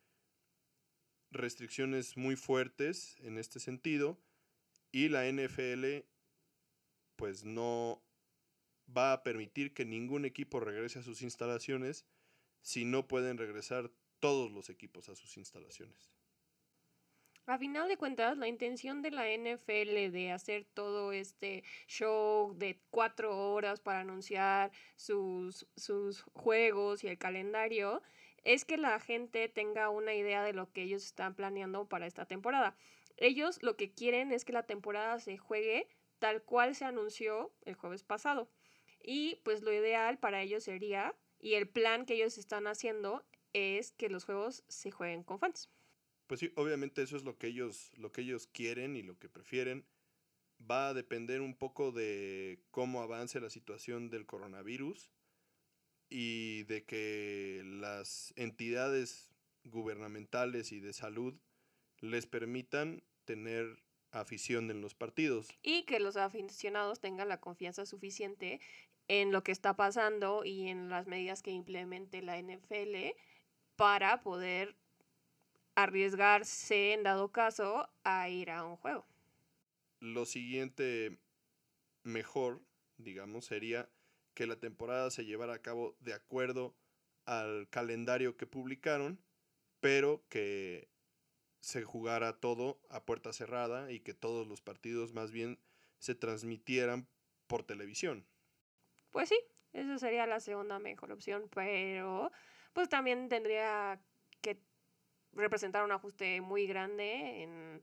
[1.32, 4.16] restricciones muy fuertes en este sentido
[4.92, 6.04] y la NFL
[7.16, 8.02] pues no
[8.96, 12.04] va a permitir que ningún equipo regrese a sus instalaciones
[12.60, 16.10] si no pueden regresar todos los equipos a sus instalaciones.
[17.46, 22.80] A final de cuentas, la intención de la NFL de hacer todo este show de
[22.88, 28.02] cuatro horas para anunciar sus, sus juegos y el calendario
[28.44, 32.24] es que la gente tenga una idea de lo que ellos están planeando para esta
[32.24, 32.76] temporada.
[33.18, 35.86] Ellos lo que quieren es que la temporada se juegue
[36.24, 38.48] tal cual se anunció el jueves pasado.
[39.02, 43.92] Y pues lo ideal para ellos sería, y el plan que ellos están haciendo es
[43.92, 45.68] que los juegos se jueguen con fans.
[46.26, 49.28] Pues sí, obviamente eso es lo que ellos, lo que ellos quieren y lo que
[49.28, 49.84] prefieren.
[50.58, 55.10] Va a depender un poco de cómo avance la situación del coronavirus
[56.08, 59.28] y de que las entidades
[59.64, 61.34] gubernamentales y de salud
[62.00, 63.83] les permitan tener
[64.14, 65.48] afición en los partidos.
[65.62, 68.60] Y que los aficionados tengan la confianza suficiente
[69.08, 73.14] en lo que está pasando y en las medidas que implemente la NFL
[73.76, 74.76] para poder
[75.74, 79.06] arriesgarse en dado caso a ir a un juego.
[80.00, 81.18] Lo siguiente
[82.02, 82.62] mejor,
[82.96, 83.88] digamos, sería
[84.34, 86.74] que la temporada se llevara a cabo de acuerdo
[87.24, 89.18] al calendario que publicaron,
[89.80, 90.88] pero que
[91.64, 95.58] se jugara todo a puerta cerrada y que todos los partidos más bien
[95.98, 97.08] se transmitieran
[97.46, 98.26] por televisión.
[99.10, 99.40] Pues sí,
[99.72, 102.30] esa sería la segunda mejor opción, pero
[102.74, 103.98] pues también tendría
[104.42, 104.60] que
[105.32, 107.82] representar un ajuste muy grande en,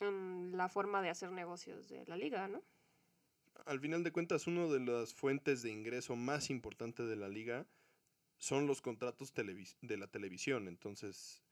[0.00, 2.62] en la forma de hacer negocios de la liga, ¿no?
[3.66, 7.66] Al final de cuentas, una de las fuentes de ingreso más importantes de la liga
[8.38, 10.68] son los contratos de la televisión.
[10.68, 11.42] Entonces,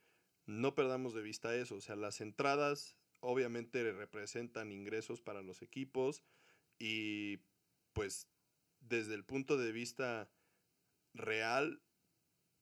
[0.49, 1.77] no perdamos de vista eso.
[1.77, 6.25] O sea, las entradas obviamente representan ingresos para los equipos
[6.79, 7.41] y
[7.93, 8.29] pues
[8.81, 10.31] desde el punto de vista
[11.13, 11.83] real,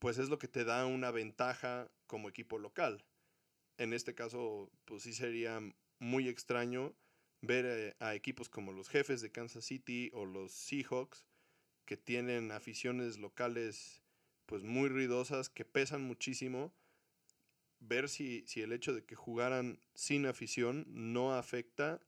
[0.00, 3.04] pues es lo que te da una ventaja como equipo local.
[3.78, 5.60] En este caso, pues sí sería
[6.00, 6.96] muy extraño
[7.40, 11.24] ver eh, a equipos como los jefes de Kansas City o los Seahawks
[11.84, 14.02] que tienen aficiones locales
[14.46, 16.74] pues muy ruidosas que pesan muchísimo
[17.80, 22.00] ver si, si el hecho de que jugaran sin afición no afecta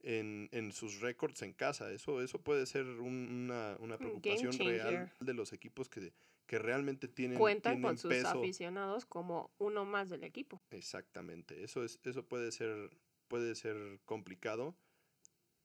[0.00, 1.90] en, en sus récords en casa.
[1.92, 6.12] Eso, eso puede ser una, una, preocupación real de los equipos que,
[6.46, 10.62] que realmente tienen cuentan con sus aficionados como uno más del equipo.
[10.70, 11.64] Exactamente.
[11.64, 12.90] Eso es eso puede ser
[13.28, 14.76] puede ser complicado.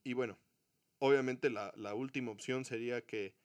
[0.03, 0.39] Y bueno,
[0.97, 3.35] obviamente la, la última opción sería que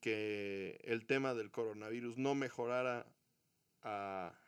[0.00, 3.06] que el tema del coronavirus no mejorara
[3.82, 4.39] a,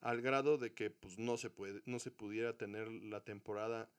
[0.00, 3.90] al grado de que pues no se puede no se pudiera tener la temporada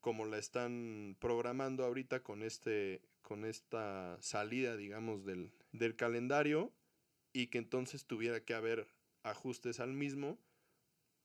[0.00, 6.72] como la están programando ahorita con este con esta salida digamos del, del calendario
[7.32, 8.86] y que entonces tuviera que haber
[9.22, 10.38] ajustes al mismo.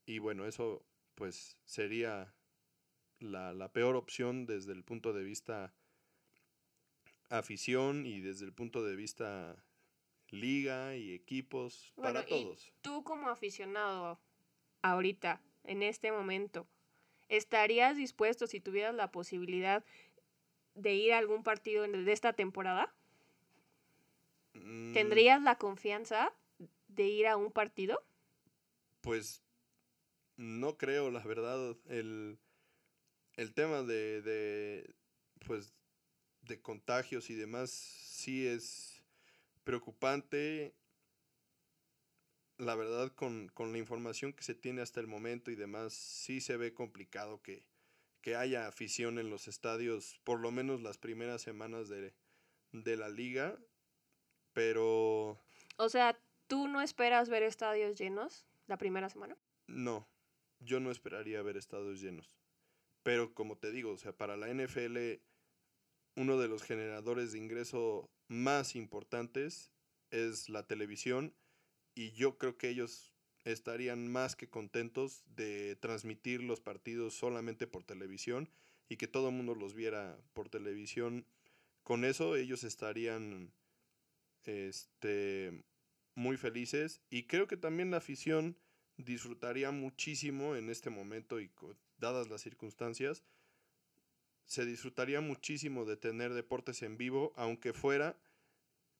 [0.05, 0.83] Y bueno eso
[1.15, 2.33] pues sería
[3.19, 5.73] la, la peor opción desde el punto de vista
[7.29, 9.63] afición y desde el punto de vista
[10.31, 12.71] liga y equipos para todos.
[12.81, 14.19] tú como aficionado
[14.81, 16.67] ahorita, en este momento,
[17.27, 19.83] ¿estarías dispuesto si tuvieras la posibilidad
[20.75, 22.93] de ir a algún partido de esta temporada?
[24.53, 24.93] Mm.
[24.93, 26.33] ¿Tendrías la confianza
[26.87, 28.01] de ir a un partido?
[29.01, 29.41] Pues
[30.37, 31.75] no creo, la verdad.
[31.87, 32.39] El,
[33.35, 34.95] el tema de, de,
[35.45, 35.73] pues,
[36.43, 38.98] de contagios y demás sí es
[39.63, 40.75] preocupante,
[42.57, 46.57] la verdad, con, la información que se tiene hasta el momento y demás, sí se
[46.57, 47.65] ve complicado que,
[48.21, 52.13] que haya afición en los estadios, por lo menos las primeras semanas de,
[52.71, 53.57] de la liga,
[54.53, 55.39] pero...
[55.77, 59.37] O sea, ¿tú no esperas ver estadios llenos la primera semana?
[59.67, 60.09] No,
[60.59, 62.37] yo no esperaría ver estadios llenos.
[63.03, 65.21] Pero como te digo, o sea, para la NFL,
[66.15, 69.71] uno de los generadores de ingreso más importantes
[70.11, 71.35] es la televisión
[71.95, 73.13] y yo creo que ellos
[73.43, 78.49] estarían más que contentos de transmitir los partidos solamente por televisión
[78.87, 81.25] y que todo el mundo los viera por televisión.
[81.83, 83.51] Con eso ellos estarían
[84.43, 85.63] este,
[86.15, 88.57] muy felices y creo que también la afición
[88.97, 91.49] disfrutaría muchísimo en este momento y
[91.97, 93.23] dadas las circunstancias
[94.49, 98.17] se disfrutaría muchísimo de tener deportes en vivo, aunque fuera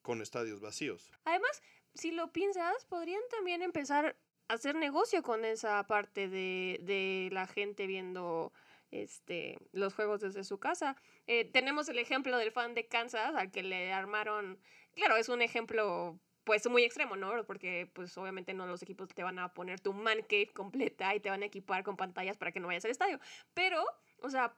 [0.03, 1.11] con estadios vacíos.
[1.25, 1.63] Además,
[1.95, 4.15] si lo piensas, podrían también empezar
[4.47, 8.53] a hacer negocio con esa parte de, la gente viendo
[8.91, 10.95] este, los juegos desde su casa.
[11.25, 14.59] Eh, tenemos el ejemplo del fan de Kansas al que le armaron,
[14.93, 17.43] claro, es un ejemplo pues muy extremo, ¿no?
[17.47, 21.19] Porque pues obviamente no los equipos te van a poner tu man cave completa y
[21.19, 23.19] te van a equipar con pantallas para que no vayas al estadio.
[23.55, 23.83] Pero,
[24.21, 24.55] o sea,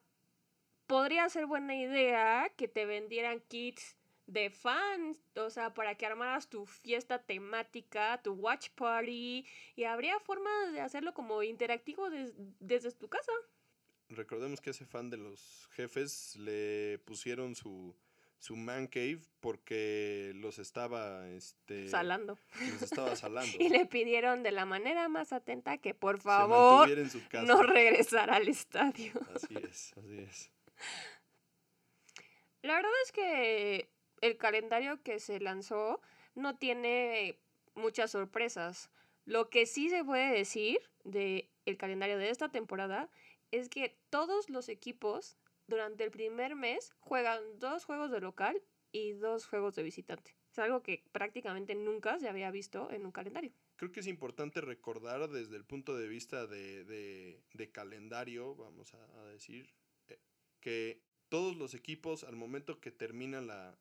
[0.92, 3.96] podría ser buena idea que te vendieran kits
[4.28, 9.46] de fans, o sea, para que armaras tu fiesta temática, tu watch party,
[9.78, 12.10] y habría formas de hacerlo como interactivo
[12.60, 13.32] desde tu casa.
[14.10, 17.96] Recordemos que ese fan de los jefes le pusieron su,
[18.38, 22.38] su man cave porque los estaba este salando.
[22.74, 23.56] Los estaba salando.
[23.60, 26.90] y le pidieron de la manera más atenta que por favor
[27.46, 29.14] no regresara al estadio.
[29.34, 30.52] Así es, así es.
[32.62, 33.90] La verdad es que
[34.22, 36.02] el calendario que se lanzó
[36.36, 37.40] no tiene
[37.76, 38.92] muchas sorpresas.
[39.26, 43.10] Lo que sí se puede decir de el calendario de esta temporada
[43.52, 49.14] es que todos los equipos durante el primer mes juegan dos juegos de local y
[49.14, 50.36] dos juegos de visitante.
[50.52, 53.54] Es algo que prácticamente nunca se había visto en un calendario.
[53.78, 57.42] Creo que es importante recordar desde el punto de vista de,
[57.72, 59.74] calendario, vamos a decir,
[60.62, 63.78] que todos los equipos al momento que terminan la,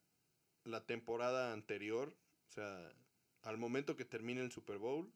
[0.65, 2.17] la temporada anterior,
[2.49, 2.93] o sea,
[3.43, 5.13] al momento que termine el Super Bowl,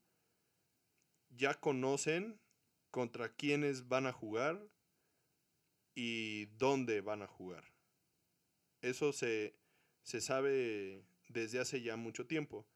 [1.31, 2.40] ya conocen
[2.90, 4.68] contra quiénes van a jugar
[5.94, 7.64] y dónde van a jugar.
[8.81, 9.57] Eso se,
[10.03, 12.66] se sabe desde hace ya mucho tiempo.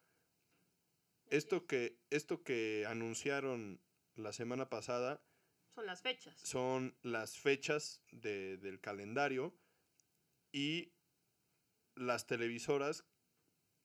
[1.27, 3.81] Esto que, esto que anunciaron
[4.15, 5.23] la semana pasada
[5.79, 6.41] son las fechas.
[6.41, 9.57] Son las fechas del calendario
[10.51, 10.93] y
[11.95, 13.05] las televisoras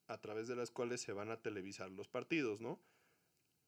[0.08, 2.84] a través de las cuales se van a televisar los partidos, ¿no?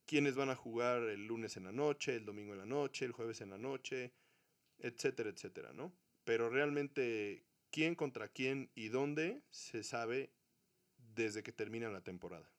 [0.07, 3.11] Quiénes van a jugar el lunes en la noche, el domingo en la noche, el
[3.11, 4.11] jueves en la noche,
[4.79, 5.95] etcétera, etcétera, ¿no?
[6.23, 10.33] Pero realmente quién contra quién y dónde se sabe
[10.97, 12.51] desde que termina la temporada.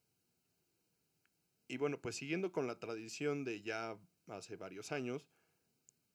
[1.67, 3.99] Y bueno, pues siguiendo con la tradición de ya
[4.29, 5.27] hace varios años,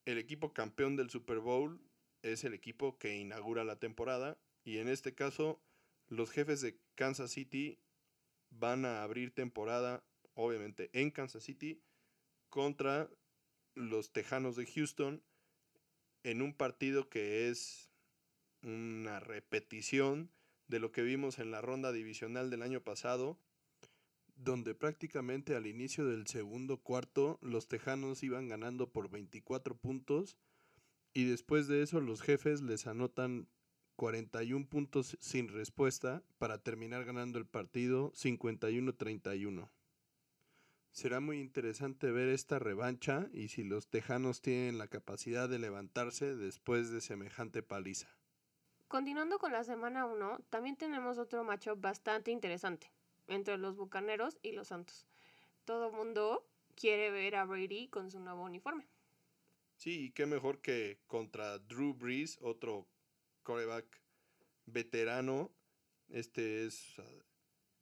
[0.05, 1.79] el equipo campeón del Super Bowl
[2.21, 5.61] es el equipo que inaugura la temporada y en este caso,
[6.07, 7.79] los jefes de Kansas City
[8.49, 11.81] van a abrir temporada, obviamente, en Kansas City
[12.49, 13.09] contra
[13.75, 15.23] los Tejanos de Houston
[16.23, 17.89] en un partido que es
[18.61, 20.31] una repetición
[20.67, 23.39] de lo que vimos en la ronda divisional del año pasado,
[24.35, 30.37] donde prácticamente al inicio del segundo cuarto los Tejanos iban ganando por 24 puntos
[31.13, 33.47] y después de eso los jefes les anotan
[33.97, 39.69] 41 puntos sin respuesta para terminar ganando el partido 51-31.
[40.91, 46.35] Será muy interesante ver esta revancha y si los tejanos tienen la capacidad de levantarse
[46.35, 48.07] después de semejante paliza.
[48.87, 52.91] Continuando con la semana 1, también tenemos otro matchup bastante interesante
[53.27, 55.05] entre los Bucaneros y los Santos.
[55.65, 58.87] Todo mundo quiere ver a Brady con su nuevo uniforme.
[59.75, 62.87] Sí, y qué mejor que contra Drew Brees, otro
[63.43, 64.01] coreback
[64.65, 65.51] veterano.
[66.09, 66.95] Este es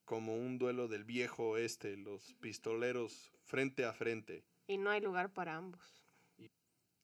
[0.06, 4.45] como un duelo del viejo este, los pistoleros frente a frente.
[4.67, 5.99] Y no hay lugar para ambos.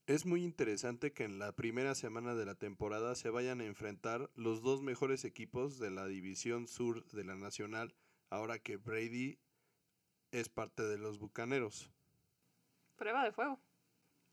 [0.08, 4.30] Es muy interesante que en la primera semana de la temporada se vayan a enfrentar
[4.36, 7.95] los dos mejores equipos de la división sur de la Nacional,
[8.29, 9.38] ahora que Brady
[10.31, 11.89] es parte de los Bucaneros.
[12.95, 13.59] Prueba de fuego.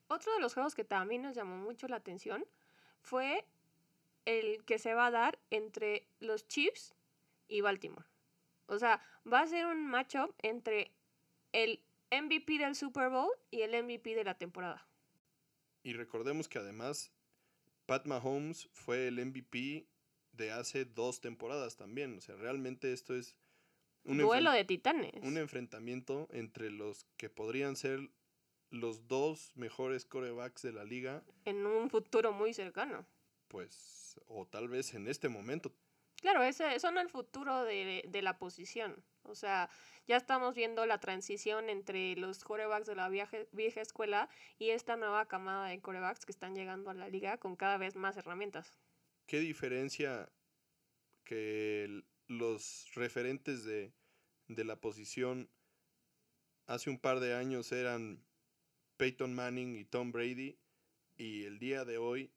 [0.08, 2.44] Otro de los juegos que también nos llamó mucho la atención
[3.00, 3.46] fue
[4.24, 6.94] el que se va a dar entre los Chiefs
[7.48, 8.06] y Baltimore.
[8.66, 9.00] O sea,
[9.30, 10.92] va a ser un matchup entre
[11.52, 14.86] el MVP del Super Bowl y el MVP de la temporada.
[15.82, 17.10] Y recordemos que además
[17.86, 19.86] Pat Mahomes fue el MVP
[20.32, 22.16] de hace dos temporadas también.
[22.16, 23.36] O sea, realmente esto es
[24.04, 25.22] un duelo de titanes.
[25.22, 28.10] Un enfrentamiento entre los que podrían ser
[28.70, 31.22] los dos mejores corebacks de la liga.
[31.44, 33.06] En un futuro muy cercano.
[33.48, 35.72] Pues o tal vez en este momento.
[36.22, 39.04] Claro, ese, son el futuro de, la posición.
[39.24, 39.68] O sea,
[40.06, 44.96] ya estamos viendo la transición entre los corebacks de la vieja, vieja escuela y esta
[44.96, 48.78] nueva camada de corebacks que están llegando a la liga con cada vez más herramientas.
[49.26, 50.28] ¿Qué diferencia
[51.24, 53.92] que los referentes de,
[54.48, 55.48] de la posición
[56.66, 58.24] hace un par de años eran
[58.96, 60.58] Peyton Manning y Tom Brady
[61.16, 62.32] y el día de hoy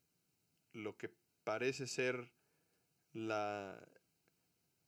[0.73, 1.11] lo que
[1.43, 2.31] parece ser
[3.13, 3.87] la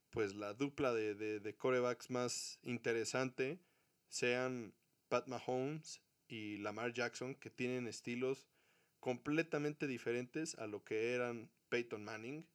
[0.09, 3.59] pues la dupla de, de, corebacks más interesante
[4.07, 4.73] sean
[5.09, 8.47] Pat Mahomes y Lamar Jackson que tienen estilos
[8.99, 12.47] completamente diferentes a lo que eran Peyton Manning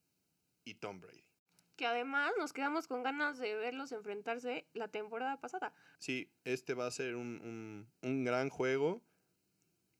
[0.64, 1.31] y Tom Brady.
[1.76, 5.74] Que además nos quedamos con ganas de verlos enfrentarse la temporada pasada.
[5.98, 9.02] Sí, este va a ser un, un, gran juego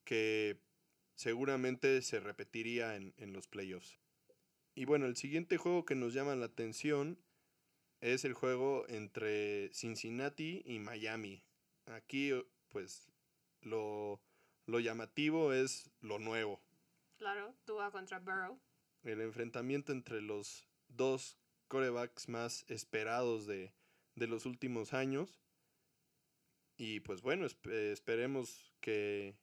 [0.05, 0.61] que
[1.15, 3.99] seguramente se repetiría en, en los playoffs.
[4.75, 7.19] Y bueno, el siguiente juego que nos llama la atención
[8.01, 11.45] es el juego entre Cincinnati y Miami.
[11.87, 12.33] Aquí,
[12.69, 13.13] pues,
[13.61, 14.21] lo,
[14.67, 16.61] lo llamativo es lo nuevo.
[17.17, 18.61] Claro, Tua contra Burrow.
[19.05, 21.39] El enfrentamiento entre los dos
[21.73, 23.73] corebacks más esperados de,
[24.17, 25.41] los últimos años.
[26.77, 29.39] Y pues bueno, esperemos que,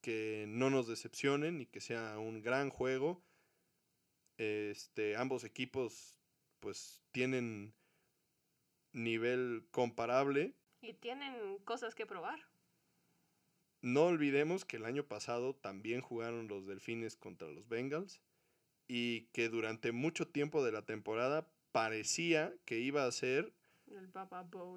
[0.00, 3.20] que no nos decepcionen y que sea un gran juego.
[4.38, 6.16] Este, ambos equipos
[6.60, 7.74] pues tienen
[8.92, 10.54] nivel comparable.
[10.82, 12.46] Y tienen cosas que probar.
[13.80, 18.22] No olvidemos que el año pasado también jugaron los Delfines contra los Bengals
[18.88, 23.52] y que durante mucho tiempo de la temporada parecía que iba a ser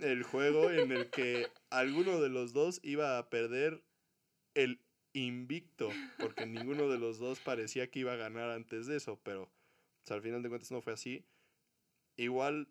[0.01, 3.84] el, juego en el que alguno de los dos iba a perder
[4.53, 4.82] el
[5.14, 5.89] invicto,
[6.20, 9.49] porque ninguno de los dos parecía que iba a ganar antes de eso, pero
[10.03, 11.26] pues, al final de cuentas no fue así.
[12.18, 12.70] Igual,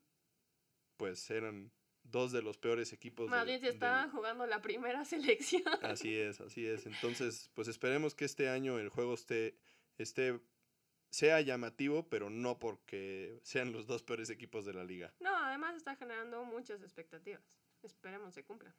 [0.96, 1.72] pues eran
[2.02, 3.28] dos de los peores equipos.
[3.30, 5.64] Más bien se estaban jugando la primera selección.
[5.82, 6.86] Así es, así es.
[6.86, 9.56] Entonces, pues esperemos que este año el juego esté,
[9.98, 10.40] esté,
[11.14, 15.14] sea llamativo, pero no porque sean los dos peores equipos de la liga.
[15.20, 17.40] No, además está generando muchas expectativas.
[17.82, 18.74] Esperemos se cumpla.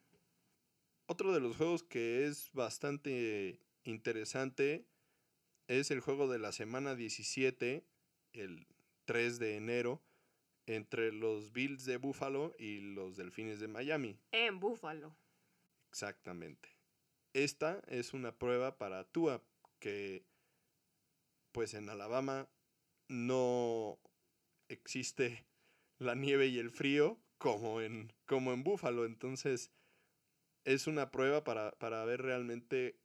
[1.06, 4.86] Otro de los juegos que es bastante interesante
[5.66, 7.86] es el juego de la semana 17,
[8.34, 8.66] el
[9.06, 10.02] 3 de enero,
[10.66, 14.20] entre los Bills de Buffalo y los Delfines de Miami.
[14.32, 15.16] En Buffalo.
[15.88, 16.68] Exactamente.
[17.32, 19.42] Esta es una prueba para Tua,
[19.78, 20.26] que
[21.56, 22.50] pues en Alabama
[23.08, 23.98] no
[24.68, 25.46] existe
[25.96, 29.06] la nieve y el frío como en, como en Buffalo.
[29.06, 29.72] Entonces
[30.64, 33.00] es una prueba para, para ver realmente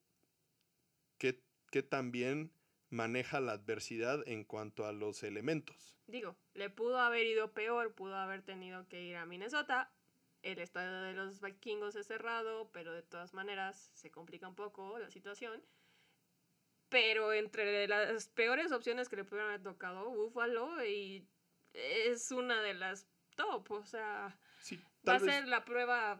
[1.17, 1.41] qué,
[1.71, 2.51] qué tan bien
[2.89, 5.97] maneja la adversidad en cuanto a los elementos.
[6.07, 9.93] Digo, le pudo haber ido peor, pudo haber tenido que ir a Minnesota.
[10.41, 14.99] El estadio de los vikingos es cerrado, pero de todas maneras se complica un poco
[14.99, 15.63] la situación.
[16.91, 21.25] Pero entre las peores opciones que le pudieron haber tocado, Buffalo y
[21.73, 23.71] es una de las top.
[23.71, 24.37] O sea,
[25.07, 26.19] va a ser la prueba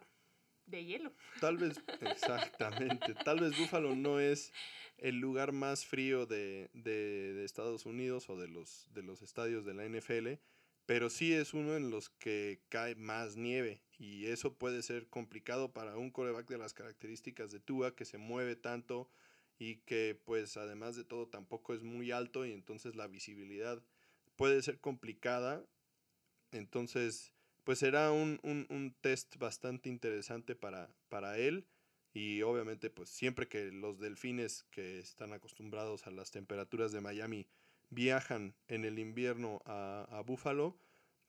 [0.65, 1.13] de hielo.
[1.39, 3.13] Tal vez, exactamente.
[3.25, 4.51] tal vez Buffalo no es
[4.97, 6.69] el lugar más frío de,
[7.43, 10.41] Estados Unidos o de los, de los estadios de la NFL,
[10.85, 15.73] pero sí es uno en los que cae más nieve y eso puede ser complicado
[15.73, 19.09] para un coreback de las características de Tua que se mueve tanto
[19.61, 23.79] y que pues además de todo tampoco es muy alto y entonces la visibilidad
[24.35, 25.63] puede ser complicada.
[26.51, 27.31] Entonces
[27.63, 31.67] pues será un, un test bastante interesante para, para él
[32.11, 37.47] y obviamente, pues siempre que los delfines que están acostumbrados a las temperaturas de Miami
[37.91, 40.75] viajan en el invierno a, a Buffalo,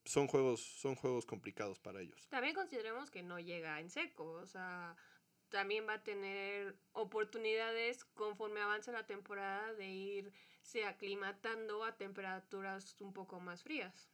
[0.05, 2.27] son juegos, son juegos complicados para ellos.
[2.31, 4.97] También consideremos que no llega en seco, o sea,
[5.53, 13.13] también va a tener oportunidades conforme avance la temporada de irse aclimatando a temperaturas un
[13.13, 14.09] poco más frías.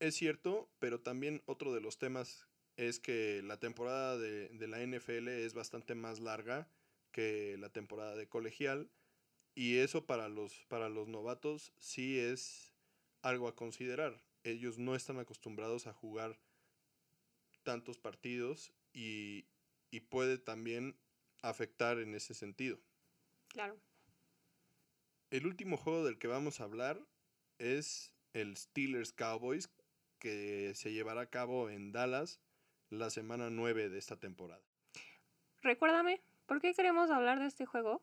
[0.00, 5.28] Es cierto, pero también otro de los temas es que la temporada de, la NFL
[5.28, 6.66] es bastante más larga
[7.12, 8.90] que la temporada de colegial
[9.54, 12.72] y eso para los, para los novatos sí es
[13.20, 14.22] algo a considerar.
[14.42, 16.38] Ellos no están acostumbrados a jugar
[17.62, 19.44] tantos partidos y,
[19.92, 20.98] y puede también
[21.42, 22.80] afectar en ese sentido.
[23.48, 23.78] Claro.
[25.30, 27.00] El último juego del que vamos a hablar
[27.58, 29.70] es el Steelers Cowboys
[30.18, 32.40] que se llevará a cabo en Dallas
[32.90, 34.62] la semana 9 de esta temporada.
[35.62, 38.02] Recuérdame, ¿por qué queremos hablar de este juego?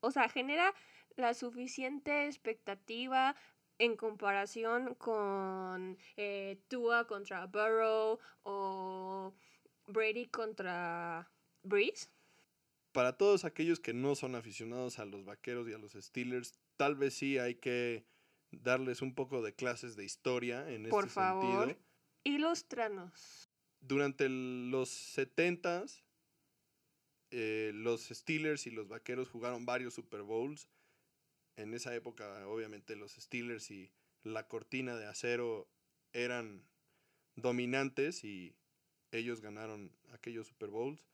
[0.00, 0.74] O sea, genera
[1.16, 3.34] la suficiente expectativa
[3.78, 9.34] en comparación con eh, Tua contra Burrow o
[9.92, 11.30] Brady contra
[11.62, 12.08] Breeze.
[12.92, 16.96] Para todos aquellos que no son aficionados a los vaqueros y a los Steelers, tal
[16.96, 18.04] vez sí hay que
[18.50, 21.86] darles un poco de clases de historia en Por este favor, sentido.
[22.24, 25.86] Ilústranos durante los 70
[27.32, 30.68] eh, los Steelers y los Vaqueros jugaron varios Super Bowls.
[31.56, 35.68] En esa época, obviamente, los Steelers y la cortina de acero
[36.12, 36.68] eran
[37.36, 38.56] dominantes y
[39.12, 41.06] ellos ganaron aquellos Super Bowls.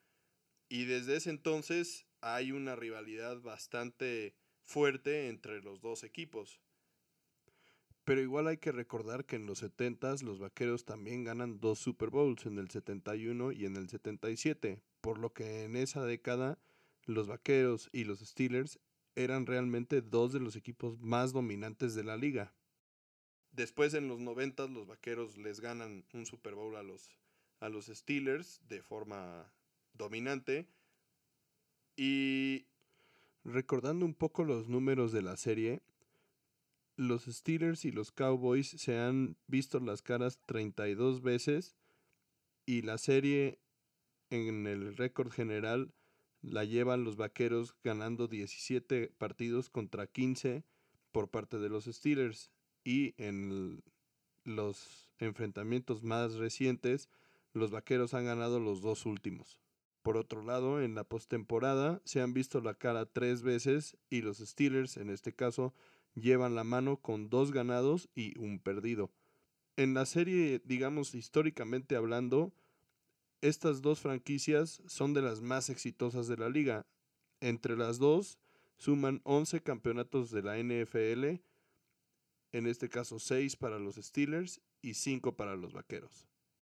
[0.69, 4.35] Y desde ese entonces hay una rivalidad bastante
[4.65, 6.61] fuerte entre los dos equipos.
[8.05, 12.11] Pero igual hay que recordar que en los 70 los Vaqueros también ganan dos Super
[12.11, 16.59] Bowls, en el 71 y en el 77, por lo que en esa década
[17.05, 18.79] los Vaqueros y los Steelers
[19.17, 22.55] eran realmente dos de los equipos más dominantes de la liga.
[23.51, 27.11] Después en los 90 los Vaqueros les ganan un Super Bowl a los,
[27.61, 29.53] a los Steelers de forma
[29.95, 30.67] dominante.
[31.97, 32.67] Y
[33.45, 35.83] recordando un poco los números de la serie,
[36.97, 41.77] los Steelers y los Cowboys se han visto las caras 32 veces
[42.65, 43.59] y la serie
[44.31, 45.93] en el récord general
[46.43, 50.65] la llevan los Vaqueros ganando 17 partidos contra 15
[51.13, 52.51] por parte de los Steelers
[52.85, 53.83] y en
[54.45, 57.09] los enfrentamientos más recientes
[57.57, 59.59] los Vaqueros han ganado los dos últimos.
[60.03, 64.39] Por otro lado, en la postemporada se han visto la cara tres veces y los
[64.39, 65.75] Steelers, en este caso,
[66.15, 69.11] llevan la mano con dos ganados y un perdido.
[69.77, 72.53] En la serie, digamos históricamente hablando,
[73.41, 76.87] estas dos franquicias son de las más exitosas de la liga.
[77.41, 78.39] Entre las dos
[78.77, 81.43] suman 11 campeonatos de la NFL,
[82.53, 86.29] en este caso 6 para los Steelers y 5 para los Vaqueros.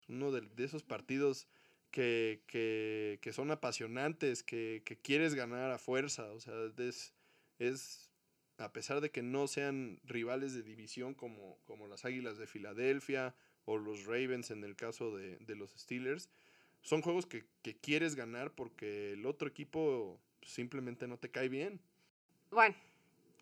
[0.10, 1.48] Uno de, esos partidos
[1.92, 7.14] que, que, son apasionantes, que, que, quieres ganar a fuerza, o sea, es,
[7.60, 8.12] es,
[8.58, 13.36] a pesar de que no sean rivales de división como, como las Águilas de Filadelfia
[13.66, 16.30] o los Ravens en el caso de, de los Steelers,
[16.82, 17.46] son juegos que,
[17.82, 21.80] quieres ganar porque el otro equipo simplemente no te cae bien.
[22.52, 22.76] Bueno,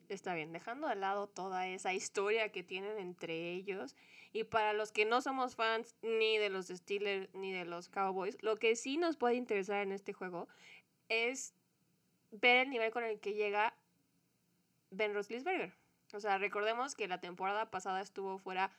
[0.09, 3.95] está bien, dejando de lado toda esa historia que tienen entre ellos.
[4.37, 8.37] Y para los que no somos fans ni de los Steelers ni de los Cowboys,
[8.43, 10.47] lo que sí nos puede interesar en este juego
[11.09, 11.55] es
[12.29, 13.73] ver el nivel con el que llega
[14.91, 15.73] Ben Roethlisberger.
[16.13, 18.71] O sea, recordemos que la temporada pasada estuvo fuera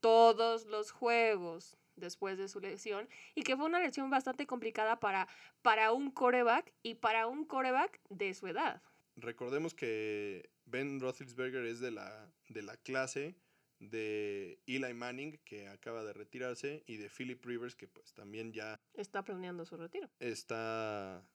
[0.00, 5.28] todos los juegos después de su lesión y que fue una lesión bastante complicada para,
[5.60, 8.80] para un coreback y para un coreback de su edad.
[9.16, 13.36] Recordemos que Ben Roethlisberger es de la, de la clase
[13.78, 18.80] de Eli Manning, que acaba de retirarse, y de Philip Rivers, que pues también ya...
[18.94, 20.10] Está planeando su retiro.
[20.20, 21.26] Está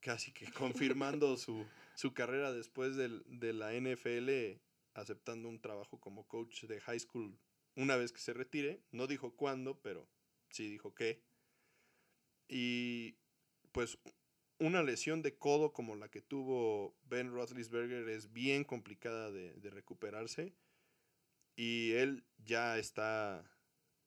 [0.00, 4.60] casi que confirmando su, su carrera después del, de la NFL,
[4.94, 7.38] aceptando un trabajo como coach de high school
[7.76, 8.82] una vez que se retire.
[8.90, 10.08] No dijo cuándo, pero
[10.50, 11.22] sí dijo qué.
[12.48, 13.16] Y
[13.72, 13.98] pues
[14.58, 20.54] una lesión de codo como la que tuvo Ben Roethlisberger es bien complicada de, recuperarse.
[21.60, 23.44] Y él ya está,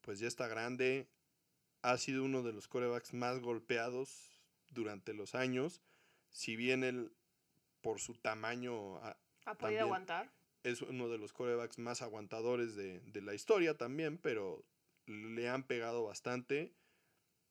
[0.02, 1.08] pues ya está grande.
[1.84, 4.42] Ha sido uno de los corebacks más golpeados
[4.72, 5.84] durante los años.
[6.32, 7.16] Si bien él,
[7.82, 8.98] por su tamaño...
[9.46, 10.32] ¿Ha podido aguantar?
[10.64, 14.66] es uno de los corebacks más aguantadores de, la historia también, pero
[15.06, 16.74] le han pegado bastante.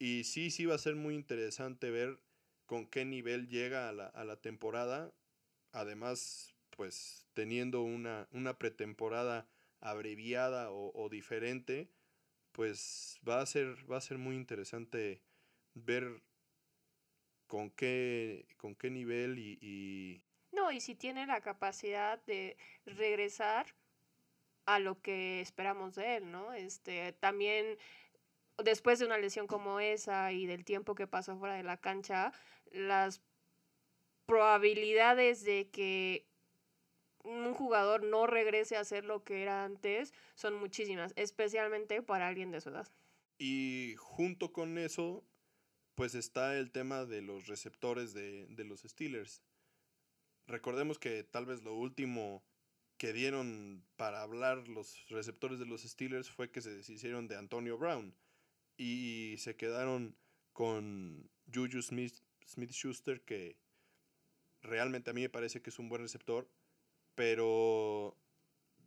[0.00, 2.18] Y sí, sí va a ser muy interesante ver
[2.66, 5.12] con qué nivel llega a la, temporada.
[5.70, 9.46] Además, pues teniendo una, una pretemporada
[9.82, 11.90] abreviada o, diferente,
[12.52, 15.20] pues va a ser, va a ser muy interesante
[15.74, 16.22] ver
[17.46, 20.22] con qué, con qué nivel y
[20.52, 23.66] no, y si tiene la capacidad de regresar
[24.66, 26.52] a lo que esperamos de él, ¿no?
[26.52, 27.78] Este, también
[28.62, 32.32] después de una lesión como esa y del tiempo que pasó fuera de la cancha,
[32.70, 33.22] las
[34.26, 36.26] probabilidades de que
[37.24, 42.50] un jugador no regrese a ser lo que era antes son muchísimas, especialmente para alguien
[42.50, 42.88] de su edad.
[43.38, 45.24] Y junto con eso,
[45.94, 49.42] pues está el tema de los receptores de, de los Steelers
[50.46, 52.44] recordemos que tal vez lo último
[52.98, 57.78] que dieron para hablar los receptores de los Steelers fue que se deshicieron de Antonio
[57.78, 58.14] Brown
[58.76, 60.16] y se quedaron
[60.52, 62.14] con Juju Smith,
[62.46, 63.56] Smith Schuster que
[64.62, 66.48] realmente a mí me parece que es un buen receptor,
[67.14, 68.16] pero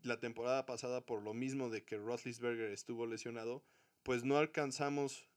[0.03, 3.63] la temporada pasada por lo mismo de que Roethlisberger estuvo lesionado,
[4.03, 5.27] pues no alcanzamos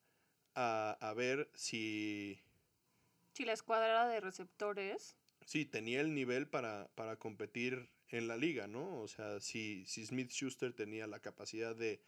[0.54, 2.40] a, a ver si...
[3.32, 5.16] Si la escuadra de receptores
[5.48, 9.00] sí, tenía el nivel para, competir en la liga, ¿no?
[9.00, 12.02] O sea, si, si Smith Schuster tenía la capacidad de,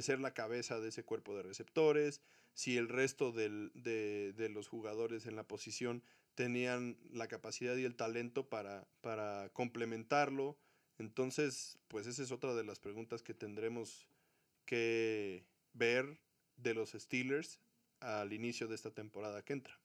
[0.00, 2.20] ser la cabeza de ese cuerpo de receptores,
[2.52, 6.04] si el resto de, los jugadores en la posición
[6.34, 10.58] tenían la capacidad y el talento para, para complementarlo.
[10.98, 14.08] Entonces, pues esa es otra de las preguntas que tendremos
[14.64, 16.20] que ver
[16.56, 17.60] de los Steelers
[18.00, 19.78] al inicio de esta temporada que entra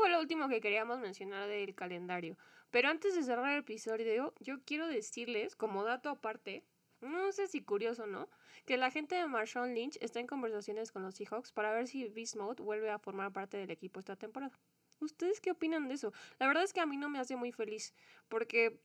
[0.00, 2.38] fue lo último que queríamos mencionar del calendario.
[2.70, 6.64] Pero antes de cerrar el episodio, yo quiero decirles, como dato aparte,
[7.00, 8.28] no sé si curioso no,
[8.66, 12.08] que la gente de Marshawn Lynch está en conversaciones con los Seahawks para ver si
[12.08, 14.52] Beast Mode vuelve a formar parte del equipo esta temporada.
[15.00, 16.12] ¿Ustedes qué opinan de eso?
[16.38, 17.94] La verdad es que a mí no me hace muy feliz,
[18.28, 18.80] porque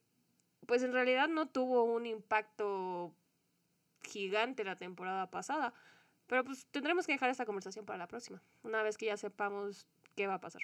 [0.66, 3.14] pues en realidad no tuvo un impacto
[4.04, 5.74] gigante la temporada pasada.
[6.28, 9.86] Pero pues tendremos que dejar esta conversación para la próxima, una vez que ya sepamos
[10.16, 10.62] qué va a pasar.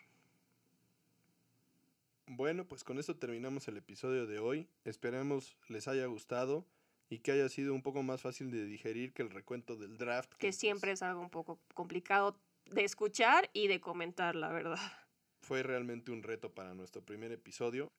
[2.27, 4.69] Bueno, pues con esto terminamos el episodio de hoy.
[4.85, 6.65] Esperemos les haya gustado
[7.12, 10.34] y que haya sido un poco más fácil de digerir que el recuento del draft.
[10.36, 12.39] Que, siempre es algo un poco complicado
[12.72, 14.80] de escuchar y de comentar, la verdad.
[15.41, 17.91] Fue realmente un reto para nuestro primer episodio.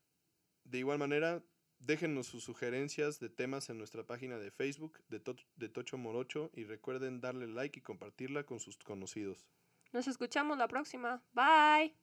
[0.64, 1.42] De igual manera,
[1.78, 5.20] déjenos sus sugerencias de temas en nuestra página de Facebook de,
[5.56, 9.46] de Tocho Morocho y recuerden darle like y compartirla con sus conocidos.
[9.92, 11.22] Nos escuchamos la próxima.
[11.34, 11.94] Bye.